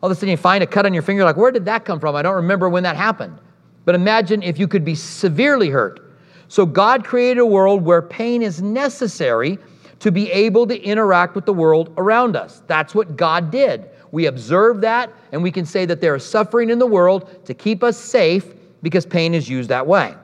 All 0.00 0.08
of 0.08 0.12
a 0.12 0.14
sudden 0.14 0.28
you 0.28 0.36
find 0.36 0.62
a 0.62 0.68
cut 0.68 0.86
on 0.86 0.94
your 0.94 1.02
finger, 1.02 1.24
like, 1.24 1.36
where 1.36 1.50
did 1.50 1.64
that 1.64 1.84
come 1.84 1.98
from? 1.98 2.14
I 2.14 2.22
don't 2.22 2.36
remember 2.36 2.68
when 2.68 2.84
that 2.84 2.94
happened. 2.94 3.36
But 3.84 3.96
imagine 3.96 4.40
if 4.40 4.56
you 4.56 4.68
could 4.68 4.84
be 4.84 4.94
severely 4.94 5.68
hurt. 5.68 6.16
So 6.46 6.64
God 6.64 7.04
created 7.04 7.40
a 7.40 7.46
world 7.46 7.82
where 7.82 8.02
pain 8.02 8.40
is 8.40 8.62
necessary 8.62 9.58
to 9.98 10.12
be 10.12 10.30
able 10.30 10.68
to 10.68 10.80
interact 10.80 11.34
with 11.34 11.44
the 11.44 11.52
world 11.52 11.92
around 11.96 12.36
us. 12.36 12.62
That's 12.68 12.94
what 12.94 13.16
God 13.16 13.50
did. 13.50 13.90
We 14.14 14.26
observe 14.26 14.82
that, 14.82 15.12
and 15.32 15.42
we 15.42 15.50
can 15.50 15.66
say 15.66 15.86
that 15.86 16.00
there 16.00 16.14
is 16.14 16.24
suffering 16.24 16.70
in 16.70 16.78
the 16.78 16.86
world 16.86 17.44
to 17.46 17.52
keep 17.52 17.82
us 17.82 17.98
safe 17.98 18.46
because 18.80 19.04
pain 19.04 19.34
is 19.34 19.48
used 19.48 19.70
that 19.70 19.88
way. 19.88 20.14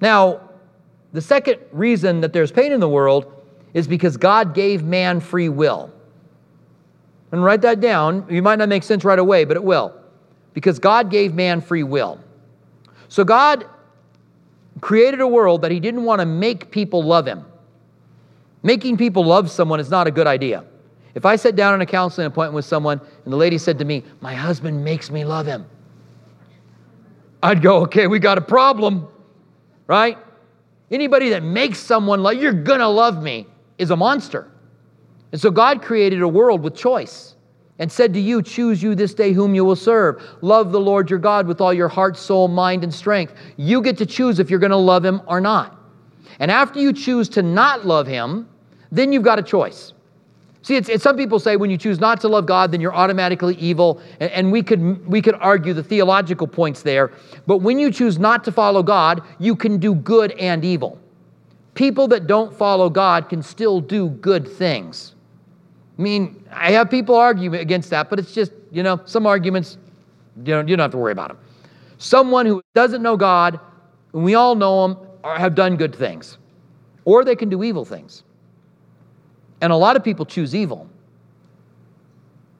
Now, 0.00 0.40
the 1.12 1.20
second 1.20 1.58
reason 1.72 2.20
that 2.20 2.32
there's 2.32 2.52
pain 2.52 2.70
in 2.70 2.78
the 2.78 2.88
world 2.88 3.42
is 3.74 3.88
because 3.88 4.16
God 4.16 4.54
gave 4.54 4.84
man 4.84 5.18
free 5.18 5.48
will. 5.48 5.92
And 7.32 7.42
write 7.42 7.62
that 7.62 7.80
down. 7.80 8.24
You 8.30 8.40
might 8.40 8.60
not 8.60 8.68
make 8.68 8.84
sense 8.84 9.04
right 9.04 9.18
away, 9.18 9.46
but 9.46 9.56
it 9.56 9.64
will. 9.64 10.00
Because 10.54 10.78
God 10.78 11.10
gave 11.10 11.34
man 11.34 11.60
free 11.60 11.82
will. 11.82 12.20
So 13.08 13.24
God 13.24 13.66
created 14.80 15.20
a 15.20 15.26
world 15.26 15.62
that 15.62 15.72
He 15.72 15.80
didn't 15.80 16.04
want 16.04 16.20
to 16.20 16.26
make 16.26 16.70
people 16.70 17.02
love 17.02 17.26
Him. 17.26 17.44
Making 18.62 18.96
people 18.96 19.24
love 19.24 19.50
someone 19.50 19.80
is 19.80 19.90
not 19.90 20.06
a 20.06 20.12
good 20.12 20.28
idea. 20.28 20.62
If 21.14 21.26
I 21.26 21.36
sat 21.36 21.56
down 21.56 21.74
on 21.74 21.80
a 21.80 21.86
counseling 21.86 22.26
appointment 22.26 22.54
with 22.54 22.64
someone 22.64 23.00
and 23.24 23.32
the 23.32 23.36
lady 23.36 23.58
said 23.58 23.78
to 23.78 23.84
me, 23.84 24.02
My 24.20 24.34
husband 24.34 24.82
makes 24.82 25.10
me 25.10 25.24
love 25.24 25.46
him, 25.46 25.66
I'd 27.42 27.60
go, 27.60 27.82
Okay, 27.82 28.06
we 28.06 28.18
got 28.18 28.38
a 28.38 28.42
problem, 28.42 29.08
right? 29.86 30.16
Anybody 30.90 31.30
that 31.30 31.42
makes 31.42 31.78
someone 31.78 32.22
like, 32.22 32.40
You're 32.40 32.52
gonna 32.52 32.88
love 32.88 33.22
me, 33.22 33.46
is 33.78 33.90
a 33.90 33.96
monster. 33.96 34.50
And 35.32 35.40
so 35.40 35.50
God 35.50 35.82
created 35.82 36.22
a 36.22 36.28
world 36.28 36.62
with 36.62 36.74
choice 36.76 37.34
and 37.78 37.90
said 37.90 38.14
to 38.14 38.20
you, 38.20 38.42
Choose 38.42 38.82
you 38.82 38.94
this 38.94 39.12
day 39.12 39.32
whom 39.32 39.54
you 39.54 39.64
will 39.64 39.76
serve. 39.76 40.22
Love 40.40 40.72
the 40.72 40.80
Lord 40.80 41.10
your 41.10 41.18
God 41.18 41.46
with 41.46 41.60
all 41.60 41.74
your 41.74 41.88
heart, 41.88 42.16
soul, 42.16 42.48
mind, 42.48 42.84
and 42.84 42.94
strength. 42.94 43.34
You 43.56 43.82
get 43.82 43.98
to 43.98 44.06
choose 44.06 44.38
if 44.38 44.48
you're 44.48 44.58
gonna 44.58 44.76
love 44.76 45.04
him 45.04 45.20
or 45.26 45.40
not. 45.40 45.78
And 46.38 46.50
after 46.50 46.80
you 46.80 46.92
choose 46.92 47.28
to 47.30 47.42
not 47.42 47.86
love 47.86 48.06
him, 48.06 48.48
then 48.90 49.12
you've 49.12 49.22
got 49.22 49.38
a 49.38 49.42
choice. 49.42 49.92
See, 50.62 50.76
it's, 50.76 50.88
it's, 50.88 51.02
some 51.02 51.16
people 51.16 51.40
say 51.40 51.56
when 51.56 51.70
you 51.70 51.76
choose 51.76 51.98
not 51.98 52.20
to 52.20 52.28
love 52.28 52.46
God, 52.46 52.70
then 52.70 52.80
you're 52.80 52.94
automatically 52.94 53.56
evil, 53.56 54.00
and, 54.20 54.30
and, 54.30 54.52
we 54.52 54.62
could 54.62 55.04
we 55.06 55.20
could 55.20 55.34
argue 55.34 55.74
the 55.74 55.82
theological 55.82 56.46
points 56.46 56.82
there. 56.82 57.10
But 57.48 57.58
when 57.58 57.80
you 57.80 57.90
choose 57.90 58.18
not 58.18 58.44
to 58.44 58.52
follow 58.52 58.82
God, 58.82 59.22
you 59.40 59.56
can 59.56 59.78
do 59.78 59.96
good 59.96 60.32
and 60.32 60.64
evil. 60.64 61.00
People 61.74 62.06
that 62.08 62.28
don't 62.28 62.56
follow 62.56 62.88
God 62.88 63.28
can 63.28 63.42
still 63.42 63.80
do 63.80 64.08
good 64.08 64.46
things. 64.46 65.16
I 65.98 66.02
mean, 66.02 66.44
I 66.52 66.70
have 66.72 66.88
people 66.88 67.16
argue 67.16 67.54
against 67.54 67.90
that, 67.90 68.08
but 68.08 68.20
it's 68.20 68.32
just 68.32 68.52
you 68.70 68.84
know 68.84 69.00
some 69.04 69.26
arguments 69.26 69.78
you 70.36 70.54
don't 70.54 70.68
you 70.68 70.76
don't 70.76 70.84
have 70.84 70.92
to 70.92 70.98
worry 70.98 71.12
about 71.12 71.28
them. 71.28 71.38
Someone 71.98 72.46
who 72.46 72.62
doesn't 72.74 73.02
know 73.02 73.16
God, 73.16 73.58
and 74.12 74.22
we 74.22 74.36
all 74.36 74.54
know 74.54 74.86
them, 74.86 75.08
are, 75.24 75.38
have 75.38 75.56
done 75.56 75.76
good 75.76 75.94
things, 75.94 76.38
or 77.04 77.24
they 77.24 77.34
can 77.34 77.48
do 77.48 77.64
evil 77.64 77.84
things. 77.84 78.22
And 79.62 79.72
a 79.72 79.76
lot 79.76 79.96
of 79.96 80.04
people 80.04 80.26
choose 80.26 80.54
evil. 80.54 80.90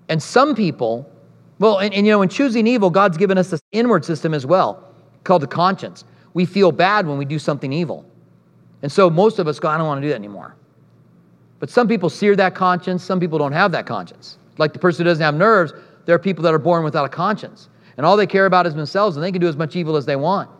And 0.08 0.22
some 0.22 0.54
people, 0.54 1.10
well, 1.58 1.78
and, 1.78 1.92
and, 1.92 2.06
you 2.06 2.12
know, 2.12 2.22
in 2.22 2.28
choosing 2.28 2.66
evil, 2.66 2.90
God's 2.90 3.18
given 3.18 3.36
us 3.36 3.50
this 3.50 3.60
inward 3.72 4.04
system 4.04 4.32
as 4.32 4.46
well 4.46 4.88
called 5.24 5.42
the 5.42 5.48
conscience. 5.48 6.04
We 6.34 6.46
feel 6.46 6.72
bad 6.72 7.06
when 7.06 7.18
we 7.18 7.24
do 7.24 7.38
something 7.38 7.72
evil. 7.72 8.06
And 8.82 8.90
so 8.90 9.10
most 9.10 9.38
of 9.38 9.46
us 9.46 9.58
go, 9.60 9.68
I 9.68 9.76
don't 9.76 9.86
want 9.86 10.00
to 10.00 10.06
do 10.06 10.08
that 10.10 10.16
anymore. 10.16 10.56
But 11.58 11.70
some 11.70 11.86
people 11.86 12.08
sear 12.08 12.34
that 12.36 12.54
conscience, 12.54 13.04
some 13.04 13.20
people 13.20 13.38
don't 13.38 13.52
have 13.52 13.72
that 13.72 13.86
conscience. 13.86 14.38
Like 14.58 14.72
the 14.72 14.78
person 14.78 15.04
who 15.04 15.10
doesn't 15.10 15.22
have 15.22 15.34
nerves, 15.34 15.72
there 16.06 16.14
are 16.14 16.20
people 16.20 16.42
that 16.44 16.54
are 16.54 16.58
born 16.58 16.82
without 16.84 17.04
a 17.04 17.08
conscience. 17.08 17.68
And 17.96 18.06
all 18.06 18.16
they 18.16 18.26
care 18.26 18.46
about 18.46 18.66
is 18.66 18.74
themselves, 18.74 19.16
and 19.16 19.24
they 19.24 19.30
can 19.30 19.40
do 19.40 19.48
as 19.48 19.56
much 19.56 19.76
evil 19.76 19.96
as 19.96 20.06
they 20.06 20.16
want. 20.16 20.50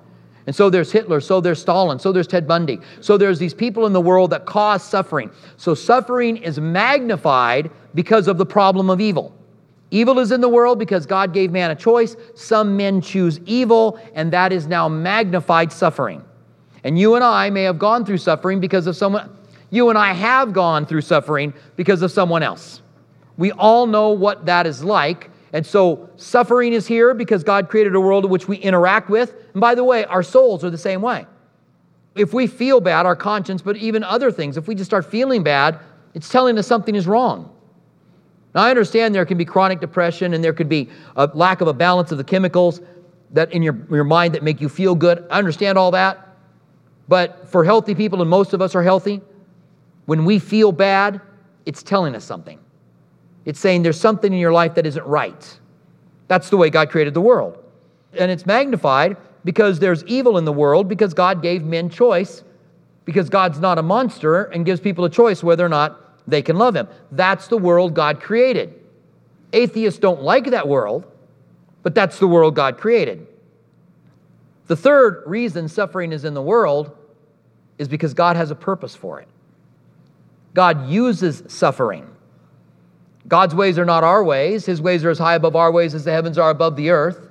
And 0.47 0.57
so 0.57 0.71
there's 0.71 0.91
Hitler, 0.91 1.21
so 1.21 1.41
there's 1.41 1.61
Stalin, 1.61 1.99
so 1.99 2.11
there's 2.11 2.27
Ted 2.27 2.49
Bundy. 2.49 2.81
So 3.01 3.17
there's 3.17 3.39
these 3.39 3.55
people 3.55 3.87
in 3.87 3.93
the 3.93 4.01
world 4.01 4.31
that 4.31 4.45
cause 4.45 4.83
suffering. 4.83 5.31
So 5.57 5.75
suffering 5.75 6.37
is 6.37 6.59
magnified 6.59 7.71
because 7.95 8.27
of 8.27 8.39
the 8.39 8.47
problem 8.47 8.91
of 8.91 9.01
evil. 9.01 9.35
Evil 9.93 10.19
is 10.19 10.33
in 10.33 10.41
the 10.41 10.49
world 10.49 10.79
because 10.79 11.07
God 11.07 11.33
gave 11.33 11.53
man 11.53 11.71
a 11.71 11.77
choice. 11.77 12.17
Some 12.35 12.77
men 12.77 13.01
choose 13.01 13.39
evil, 13.47 14.01
and 14.15 14.33
that 14.33 14.53
is 14.53 14.67
now 14.67 14.89
magnified 14.89 15.71
suffering. 15.71 16.25
And 16.83 16.99
you 16.99 17.15
and 17.15 17.23
I 17.23 17.51
may 17.51 17.63
have 17.63 17.79
gone 17.79 18.05
through 18.05 18.19
suffering 18.19 18.59
because 18.59 18.87
of 18.87 18.97
someone, 18.97 19.31
you 19.71 19.91
and 19.91 19.99
I 19.99 20.13
have 20.13 20.53
gone 20.53 20.87
through 20.87 21.03
suffering 21.03 21.55
because 21.77 22.03
of 22.03 22.11
someone 22.11 22.43
else. 22.43 22.83
We 23.37 23.53
all 23.53 23.87
know 23.87 24.11
what 24.11 24.47
that 24.47 24.67
is 24.67 24.83
like 24.83 25.31
and 25.53 25.67
so 25.67 26.09
suffering 26.17 26.73
is 26.73 26.87
here 26.87 27.13
because 27.13 27.45
God 27.45 27.69
created 27.69 27.95
a 27.95 28.01
world 28.01 28.25
in 28.25 28.31
which 28.31 28.49
we 28.49 28.57
interact 28.57 29.11
with. 29.11 29.35
And 29.53 29.61
by 29.61 29.75
the 29.75 29.85
way, 29.85 30.05
our 30.07 30.23
souls 30.23 30.65
are 30.65 30.71
the 30.71 30.79
same 30.79 31.03
way. 31.03 31.27
If 32.15 32.33
we 32.33 32.47
feel 32.47 32.81
bad, 32.81 33.07
our 33.07 33.17
conscience, 33.17 33.61
but 33.63 33.77
even 33.77 34.03
other 34.03 34.31
things, 34.31 34.57
if 34.57 34.67
we 34.67 34.75
just 34.75 34.89
start 34.89 35.05
feeling 35.05 35.43
bad, 35.43 35.79
it's 36.15 36.29
telling 36.29 36.57
us 36.59 36.67
something 36.67 36.95
is 36.95 37.07
wrong. 37.07 37.55
Now, 38.55 38.63
I 38.63 38.71
understand 38.71 39.15
there 39.15 39.25
can 39.25 39.39
be 39.39 39.45
chronic 39.45 39.81
depression 39.81 40.35
and 40.35 40.45
there 40.45 40.53
could 40.53 40.69
be 40.69 40.89
a 41.17 41.31
lack 41.33 41.61
of 41.61 41.69
a 41.69 41.75
balance 41.75 42.13
of 42.13 42.19
the 42.19 42.25
chemicals, 42.25 42.81
that 43.31 43.51
in 43.53 43.63
your, 43.63 43.79
your 43.91 44.05
mind 44.05 44.35
that 44.35 44.43
make 44.43 44.61
you 44.61 44.69
feel 44.69 44.95
good. 44.95 45.25
I 45.31 45.39
understand 45.39 45.79
all 45.79 45.91
that. 45.93 46.37
But 47.09 47.49
for 47.49 47.65
healthy 47.65 47.95
people, 47.95 48.21
and 48.21 48.31
most 48.31 48.53
of 48.53 48.61
us 48.61 48.75
are 48.75 48.83
healthy, 48.83 49.23
when 50.05 50.27
we 50.27 50.39
feel 50.39 50.71
bad, 50.71 51.21
it's 51.65 51.83
telling 51.83 52.15
us 52.15 52.25
something. 52.25 52.59
It's 53.45 53.59
saying 53.59 53.83
there's 53.83 54.01
something 54.01 54.33
in 54.33 54.39
your 54.39 54.53
life 54.53 54.75
that 54.75 54.87
isn't 54.87 55.07
right. 55.07 55.59
That's 56.29 56.51
the 56.51 56.57
way 56.57 56.71
God 56.71 56.91
created 56.91 57.15
the 57.15 57.21
world. 57.21 57.59
And 58.19 58.31
it's 58.31 58.47
magnified 58.47 59.17
because 59.45 59.79
there's 59.79 60.05
evil 60.05 60.39
in 60.39 60.45
the 60.45 60.53
world 60.53 60.89
because 60.89 61.15
God 61.15 61.43
gave 61.43 61.65
men 61.65 61.91
choice, 61.91 62.45
because 63.05 63.29
God's 63.29 63.59
not 63.59 63.79
a 63.79 63.83
monster 63.83 64.45
and 64.45 64.65
gives 64.65 64.81
people 64.81 65.05
a 65.05 65.11
choice 65.11 65.43
whether 65.43 65.65
or 65.65 65.69
not 65.69 65.99
they 66.29 66.43
can 66.43 66.57
love 66.57 66.77
Him. 66.77 66.89
That's 67.11 67.49
the 67.49 67.59
world 67.59 67.95
God 67.95 68.21
created. 68.21 68.79
Atheists 69.53 69.99
don't 69.99 70.23
like 70.23 70.47
that 70.51 70.69
world, 70.69 71.05
but 71.83 71.95
that's 71.95 72.19
the 72.19 72.29
world 72.29 72.55
God 72.55 72.79
created. 72.79 73.27
The 74.69 74.77
third 74.77 75.25
reason 75.27 75.69
suffering 75.69 76.13
is 76.13 76.25
in 76.25 76.35
the 76.35 76.43
world 76.43 76.97
is 77.79 77.89
because 77.89 78.15
God 78.15 78.37
has 78.37 78.51
a 78.51 78.55
purpose 78.55 78.95
for 78.95 79.21
it. 79.21 79.29
God 80.55 80.89
uses 80.89 81.43
suffering. 81.49 82.09
God's 83.29 83.55
ways 83.55 83.79
are 83.79 83.85
not 83.85 84.05
our 84.05 84.23
ways. 84.25 84.67
His 84.67 84.81
ways 84.81 85.05
are 85.05 85.11
as 85.11 85.19
high 85.19 85.35
above 85.35 85.57
our 85.57 85.71
ways 85.71 85.95
as 85.95 86.05
the 86.05 86.13
heavens 86.13 86.39
are 86.39 86.51
above 86.51 86.77
the 86.77 86.91
earth. 86.91 87.29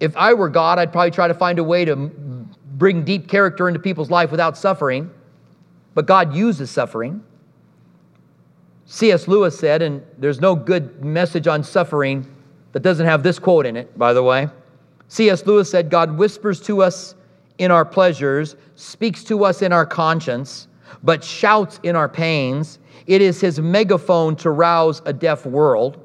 If 0.00 0.16
I 0.16 0.34
were 0.34 0.48
God, 0.48 0.78
I'd 0.78 0.92
probably 0.92 1.10
try 1.10 1.28
to 1.28 1.34
find 1.34 1.58
a 1.58 1.64
way 1.64 1.84
to 1.84 1.96
bring 1.96 3.04
deep 3.04 3.28
character 3.28 3.68
into 3.68 3.80
people's 3.80 4.10
life 4.10 4.30
without 4.30 4.56
suffering. 4.56 5.10
But 5.94 6.06
God 6.06 6.34
uses 6.34 6.70
suffering. 6.70 7.22
C.S. 8.86 9.28
Lewis 9.28 9.58
said, 9.58 9.82
and 9.82 10.02
there's 10.18 10.40
no 10.40 10.54
good 10.54 11.02
message 11.04 11.46
on 11.46 11.64
suffering 11.64 12.26
that 12.72 12.80
doesn't 12.80 13.06
have 13.06 13.22
this 13.22 13.38
quote 13.38 13.66
in 13.66 13.76
it, 13.76 13.96
by 13.98 14.12
the 14.12 14.22
way. 14.22 14.48
C.S. 15.08 15.46
Lewis 15.46 15.70
said, 15.70 15.90
God 15.90 16.16
whispers 16.18 16.60
to 16.62 16.82
us 16.82 17.14
in 17.58 17.70
our 17.70 17.84
pleasures, 17.84 18.56
speaks 18.74 19.24
to 19.24 19.44
us 19.44 19.62
in 19.62 19.72
our 19.72 19.86
conscience, 19.86 20.66
but 21.02 21.22
shouts 21.22 21.80
in 21.82 21.96
our 21.96 22.08
pains. 22.08 22.78
It 23.06 23.20
is 23.20 23.40
his 23.40 23.60
megaphone 23.60 24.36
to 24.36 24.50
rouse 24.50 25.02
a 25.04 25.12
deaf 25.12 25.44
world. 25.46 26.00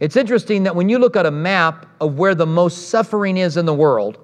It's 0.00 0.16
interesting 0.16 0.62
that 0.64 0.76
when 0.76 0.88
you 0.88 0.98
look 0.98 1.16
at 1.16 1.26
a 1.26 1.30
map 1.30 1.86
of 2.00 2.18
where 2.18 2.34
the 2.34 2.46
most 2.46 2.88
suffering 2.88 3.36
is 3.36 3.56
in 3.56 3.66
the 3.66 3.74
world, 3.74 4.18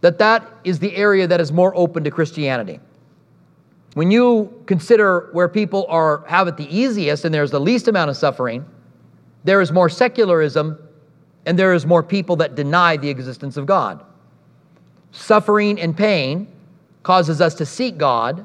that 0.00 0.18
that 0.18 0.50
is 0.64 0.78
the 0.78 0.94
area 0.96 1.26
that 1.26 1.40
is 1.40 1.52
more 1.52 1.74
open 1.76 2.04
to 2.04 2.10
Christianity. 2.10 2.80
When 3.94 4.10
you 4.10 4.62
consider 4.66 5.28
where 5.32 5.48
people 5.48 5.84
are 5.88 6.24
have 6.26 6.48
it 6.48 6.56
the 6.56 6.74
easiest 6.74 7.24
and 7.24 7.34
there's 7.34 7.50
the 7.50 7.60
least 7.60 7.88
amount 7.88 8.08
of 8.08 8.16
suffering, 8.16 8.64
there 9.44 9.60
is 9.60 9.72
more 9.72 9.88
secularism 9.88 10.78
and 11.46 11.58
there 11.58 11.74
is 11.74 11.86
more 11.86 12.02
people 12.02 12.36
that 12.36 12.54
deny 12.54 12.96
the 12.96 13.08
existence 13.08 13.56
of 13.56 13.66
God. 13.66 14.04
Suffering 15.12 15.80
and 15.80 15.96
pain 15.96 16.46
causes 17.02 17.40
us 17.40 17.54
to 17.54 17.66
seek 17.66 17.98
God. 17.98 18.44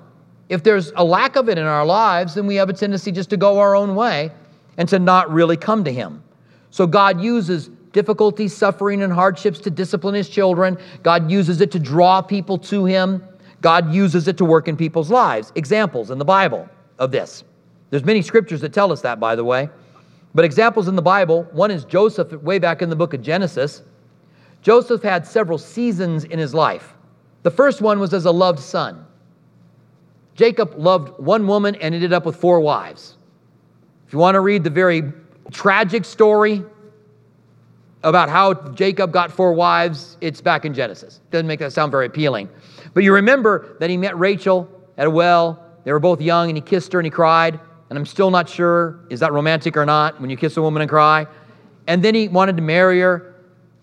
If 0.50 0.64
there's 0.64 0.92
a 0.96 1.04
lack 1.04 1.36
of 1.36 1.50
it 1.50 1.58
in 1.58 1.66
our 1.66 1.86
lives, 1.86 2.36
then 2.36 2.46
we 2.46 2.56
have 2.56 2.70
a 2.70 2.74
tendency 2.74 3.12
just 3.12 3.30
to 3.32 3.38
go 3.38 3.60
our 3.60 3.76
own 3.76 3.96
way 3.96 4.32
and 4.78 4.88
to 4.90 5.00
not 5.00 5.32
really 5.32 5.58
come 5.58 5.84
to 5.84 5.92
Him. 5.92 6.24
So 6.70 6.86
God 6.86 7.22
uses 7.22 7.70
difficulties, 7.94 8.56
suffering, 8.56 9.02
and 9.02 9.12
hardships 9.12 9.60
to 9.60 9.70
discipline 9.70 10.14
His 10.14 10.30
children. 10.30 10.78
God 11.02 11.32
uses 11.32 11.62
it 11.62 11.72
to 11.72 11.80
draw 11.80 12.22
people 12.22 12.58
to 12.60 12.86
Him. 12.86 13.24
God 13.62 13.92
uses 13.94 14.28
it 14.28 14.38
to 14.38 14.46
work 14.46 14.68
in 14.68 14.78
people's 14.78 15.10
lives. 15.10 15.52
Examples 15.56 16.12
in 16.12 16.20
the 16.20 16.26
Bible 16.26 16.70
of 17.00 17.12
this. 17.12 17.44
There's 17.90 18.04
many 18.04 18.22
scriptures 18.22 18.62
that 18.62 18.74
tell 18.74 18.92
us 18.92 19.02
that, 19.02 19.20
by 19.20 19.36
the 19.36 19.44
way. 19.44 19.70
But 20.36 20.44
examples 20.44 20.90
in 20.90 20.96
the 20.98 21.02
Bible, 21.02 21.48
one 21.54 21.72
is 21.72 21.86
Joseph, 21.86 22.34
way 22.44 22.60
back 22.60 22.82
in 22.82 22.90
the 22.90 22.96
book 22.96 23.14
of 23.14 23.22
Genesis. 23.22 23.84
Joseph 24.62 25.02
had 25.02 25.26
several 25.26 25.58
seasons 25.58 26.26
in 26.26 26.38
his 26.38 26.54
life. 26.54 26.94
The 27.44 27.52
first 27.52 27.82
one 27.82 28.00
was 28.00 28.14
as 28.14 28.26
a 28.26 28.32
loved 28.32 28.60
son. 28.60 29.06
Jacob 30.36 30.74
loved 30.78 31.18
one 31.20 31.48
woman 31.48 31.76
and 31.76 31.96
ended 31.96 32.14
up 32.14 32.26
with 32.26 32.36
four 32.36 32.60
wives. 32.60 33.16
If 34.06 34.14
you 34.14 34.20
want 34.20 34.36
to 34.36 34.42
read 34.42 34.64
the 34.64 34.70
very 34.70 35.04
tragic 35.52 36.06
story 36.06 36.64
about 38.04 38.30
how 38.30 38.54
Jacob 38.54 39.12
got 39.12 39.32
four 39.32 39.54
wives, 39.54 40.18
it's 40.22 40.42
back 40.42 40.66
in 40.66 40.74
Genesis. 40.74 41.22
Doesn't 41.32 41.48
make 41.48 41.60
that 41.60 41.74
sound 41.74 41.92
very 41.92 42.06
appealing. 42.06 42.50
But 42.94 43.04
you 43.04 43.14
remember 43.14 43.76
that 43.80 43.90
he 43.90 43.98
met 43.98 44.18
Rachel 44.20 44.70
at 44.98 45.08
a 45.08 45.10
well. 45.10 45.64
They 45.86 45.92
were 45.92 46.00
both 46.00 46.22
young 46.22 46.50
and 46.50 46.58
he 46.58 46.62
kissed 46.62 46.92
her 46.94 47.00
and 47.00 47.06
he 47.06 47.10
cried. 47.10 47.60
And 47.90 47.98
I'm 47.98 48.06
still 48.06 48.30
not 48.30 48.50
sure, 48.50 49.00
is 49.10 49.20
that 49.22 49.32
romantic 49.32 49.78
or 49.78 49.86
not 49.86 50.20
when 50.20 50.30
you 50.30 50.38
kiss 50.38 50.58
a 50.58 50.62
woman 50.62 50.82
and 50.82 50.90
cry? 50.90 51.28
And 51.88 52.04
then 52.04 52.14
he 52.14 52.28
wanted 52.28 52.58
to 52.58 52.64
marry 52.64 53.00
her. 53.02 53.36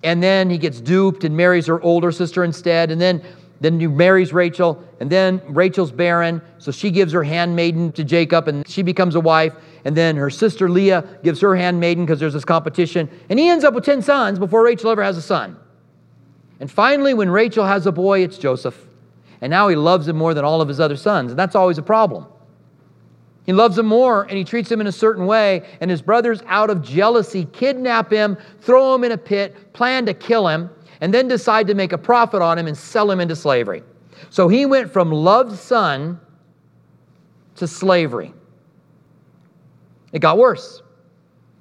And 0.05 0.23
then 0.23 0.51
he 0.51 0.59
gets 0.59 0.81
duped 0.81 1.25
and 1.25 1.37
marries 1.37 1.67
her 1.67 1.81
older 1.83 2.11
sister 2.11 2.45
instead. 2.45 2.91
And 2.91 3.01
then 3.01 3.23
then 3.63 3.79
he 3.79 3.87
marries 3.87 4.33
Rachel, 4.33 4.83
and 4.99 5.09
then 5.09 5.41
Rachel's 5.47 5.93
barren, 5.93 6.43
so 6.59 6.73
she 6.73 6.91
gives 6.91 7.13
her 7.13 7.23
handmaiden 7.23 7.93
to 7.93 8.03
Jacob, 8.03 8.49
and 8.49 8.67
she 8.69 8.83
becomes 8.83 9.15
a 9.15 9.21
wife. 9.21 9.55
And 9.85 9.97
then 9.97 10.17
her 10.17 10.31
sister 10.31 10.69
Leah 10.69 11.05
gives 11.23 11.41
her 11.41 11.55
handmaiden 11.55 12.05
because 12.05 12.19
there's 12.19 12.33
this 12.33 12.45
competition. 12.45 13.09
And 13.31 13.39
he 13.39 13.49
ends 13.49 13.65
up 13.65 13.73
with 13.73 13.85
10 13.85 14.03
sons 14.03 14.41
before 14.41 14.65
Rachel 14.65 14.91
ever 14.91 15.03
has 15.03 15.17
a 15.17 15.23
son. 15.23 15.57
And 16.59 16.71
finally, 16.71 17.15
when 17.15 17.31
Rachel 17.31 17.65
has 17.65 17.87
a 17.87 17.93
boy, 17.93 18.25
it's 18.25 18.37
Joseph. 18.37 18.77
And 19.41 19.51
now 19.51 19.69
he 19.69 19.77
loves 19.77 20.09
him 20.09 20.17
more 20.17 20.35
than 20.35 20.45
all 20.45 20.61
of 20.61 20.67
his 20.67 20.81
other 20.81 20.97
sons. 20.97 21.31
And 21.31 21.39
that's 21.39 21.55
always 21.55 21.79
a 21.79 21.83
problem. 21.83 22.27
He 23.47 23.53
loves 23.53 23.79
him 23.79 23.87
more 23.87 24.23
and 24.23 24.33
he 24.33 24.45
treats 24.45 24.71
him 24.71 24.81
in 24.81 24.87
a 24.87 24.93
certain 24.93 25.27
way. 25.27 25.63
And 25.81 25.91
his 25.91 26.03
brothers, 26.03 26.43
out 26.47 26.71
of 26.71 26.83
jealousy, 26.83 27.47
kidnap 27.47 28.13
him, 28.13 28.37
throw 28.61 28.95
him 28.95 29.05
in 29.05 29.13
a 29.13 29.19
pit, 29.19 29.73
plan 29.73 30.07
to 30.07 30.15
kill 30.15 30.47
him 30.47 30.71
and 31.03 31.13
then 31.13 31.27
decide 31.27 31.67
to 31.67 31.75
make 31.75 31.93
a 31.93 31.99
profit 31.99 32.41
on 32.41 32.57
him 32.57 32.69
and 32.69 32.79
sell 32.79 33.11
him 33.11 33.19
into 33.19 33.35
slavery. 33.35 33.83
So 34.31 34.47
he 34.47 34.65
went 34.65 34.91
from 34.91 35.11
loved 35.11 35.59
son 35.59 36.21
to 37.57 37.67
slavery. 37.67 38.33
It 40.13 40.21
got 40.21 40.39
worse. 40.39 40.81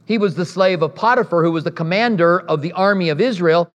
He 0.06 0.20
was 0.20 0.36
the 0.36 0.46
slave 0.46 0.84
of 0.84 0.94
Potiphar, 0.94 1.44
who 1.44 1.52
was 1.52 1.64
the 1.64 1.72
commander 1.72 2.42
of 2.42 2.62
the 2.62 2.72
army 2.74 3.10
of 3.10 3.20
Israel. 3.20 3.74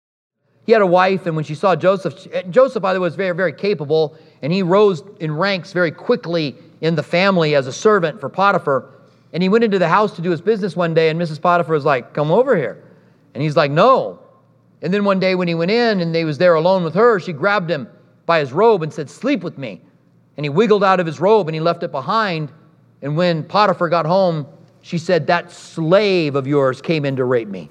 He 0.67 0.73
had 0.73 0.83
a 0.83 0.87
wife, 0.87 1.25
and 1.25 1.35
when 1.35 1.47
she 1.47 1.55
saw 1.55 1.75
Joseph, 1.75 2.27
eh, 2.33 2.43
Joseph, 2.51 2.83
by 2.83 2.93
the 2.93 3.01
way, 3.01 3.05
was 3.05 3.15
very, 3.15 3.35
very 3.35 3.53
capable, 3.53 4.19
and 4.43 4.53
he 4.53 4.63
rose 4.63 5.03
in 5.19 5.35
ranks 5.35 5.73
very 5.73 5.91
quickly 5.91 6.57
in 6.83 6.95
the 6.95 7.03
family 7.03 7.55
as 7.55 7.67
a 7.67 7.73
servant 7.73 8.21
for 8.21 8.29
Potiphar. 8.29 8.91
And 9.33 9.43
he 9.43 9.49
went 9.49 9.65
into 9.65 9.79
the 9.79 9.89
house 9.89 10.15
to 10.17 10.23
do 10.23 10.31
his 10.31 10.43
business 10.43 10.77
one 10.77 10.93
day, 10.93 11.09
and 11.09 11.19
Mrs. 11.19 11.41
Potiphar 11.41 11.75
was 11.75 11.87
like, 11.87 12.13
Come 12.13 12.31
over 12.31 12.55
here. 12.55 12.85
And 13.33 13.43
he's 13.43 13.57
like, 13.57 13.71
No, 13.71 14.21
and 14.83 14.93
then 14.93 15.05
one 15.05 15.19
day 15.19 15.35
when 15.35 15.49
he 15.49 15.55
went 15.55 15.71
in 15.71 16.01
and 16.01 16.15
he 16.15 16.25
was 16.25 16.39
there 16.39 16.55
alone 16.55 16.85
with 16.85 16.95
her, 16.95 17.19
she 17.19 17.33
grabbed 17.33 17.71
him 17.71 17.89
by 18.27 18.41
his 18.41 18.53
robe 18.53 18.83
and 18.83 18.93
said, 18.93 19.09
Sleep 19.09 19.43
with 19.43 19.59
me. 19.59 19.81
And 20.37 20.45
he 20.45 20.51
wiggled 20.51 20.85
out 20.85 21.01
of 21.01 21.07
his 21.07 21.21
robe 21.21 21.49
and 21.49 21.55
he 21.55 21.61
left 21.61 21.83
it 21.83 21.91
behind. 21.91 22.53
And 23.03 23.17
when 23.17 23.45
Potiphar 23.45 23.89
got 23.89 24.07
home, 24.07 24.47
she 24.83 24.99
said, 24.99 25.27
That 25.27 25.51
slave 25.51 26.37
of 26.37 26.47
yours 26.47 26.81
came 26.81 27.05
in 27.05 27.17
to 27.17 27.25
rape 27.25 27.49
me. 27.49 27.71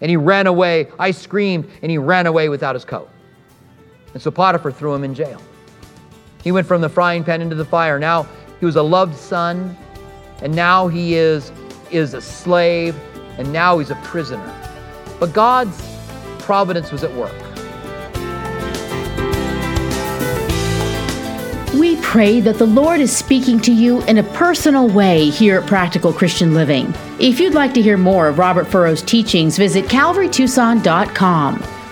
And 0.00 0.10
he 0.10 0.16
ran 0.16 0.46
away. 0.46 0.88
I 0.98 1.10
screamed, 1.12 1.68
and 1.82 1.90
he 1.90 1.98
ran 1.98 2.26
away 2.26 2.48
without 2.48 2.74
his 2.74 2.84
coat. 2.84 3.08
And 4.12 4.22
so 4.22 4.30
Potiphar 4.30 4.70
threw 4.70 4.94
him 4.94 5.02
in 5.02 5.14
jail. 5.14 5.40
He 6.42 6.52
went 6.52 6.66
from 6.66 6.80
the 6.80 6.88
frying 6.88 7.24
pan 7.24 7.40
into 7.40 7.56
the 7.56 7.64
fire. 7.64 7.98
Now 7.98 8.26
he 8.60 8.66
was 8.66 8.76
a 8.76 8.82
loved 8.82 9.16
son, 9.16 9.76
and 10.42 10.54
now 10.54 10.88
he 10.88 11.14
is, 11.14 11.50
is 11.90 12.14
a 12.14 12.20
slave, 12.20 12.94
and 13.38 13.52
now 13.52 13.78
he's 13.78 13.90
a 13.90 13.96
prisoner. 13.96 14.52
But 15.18 15.32
God's 15.32 15.93
providence 16.44 16.92
was 16.92 17.02
at 17.02 17.12
work. 17.12 17.32
We 21.74 21.96
pray 21.96 22.40
that 22.40 22.58
the 22.58 22.66
Lord 22.66 23.00
is 23.00 23.14
speaking 23.14 23.58
to 23.60 23.72
you 23.72 24.02
in 24.02 24.18
a 24.18 24.22
personal 24.22 24.88
way 24.88 25.30
here 25.30 25.58
at 25.58 25.66
Practical 25.66 26.12
Christian 26.12 26.54
Living. 26.54 26.94
If 27.18 27.40
you'd 27.40 27.54
like 27.54 27.74
to 27.74 27.82
hear 27.82 27.96
more 27.96 28.28
of 28.28 28.38
Robert 28.38 28.68
Furrow's 28.68 29.02
teachings, 29.02 29.58
visit 29.58 29.86
calvarytucson.com. 29.86 31.73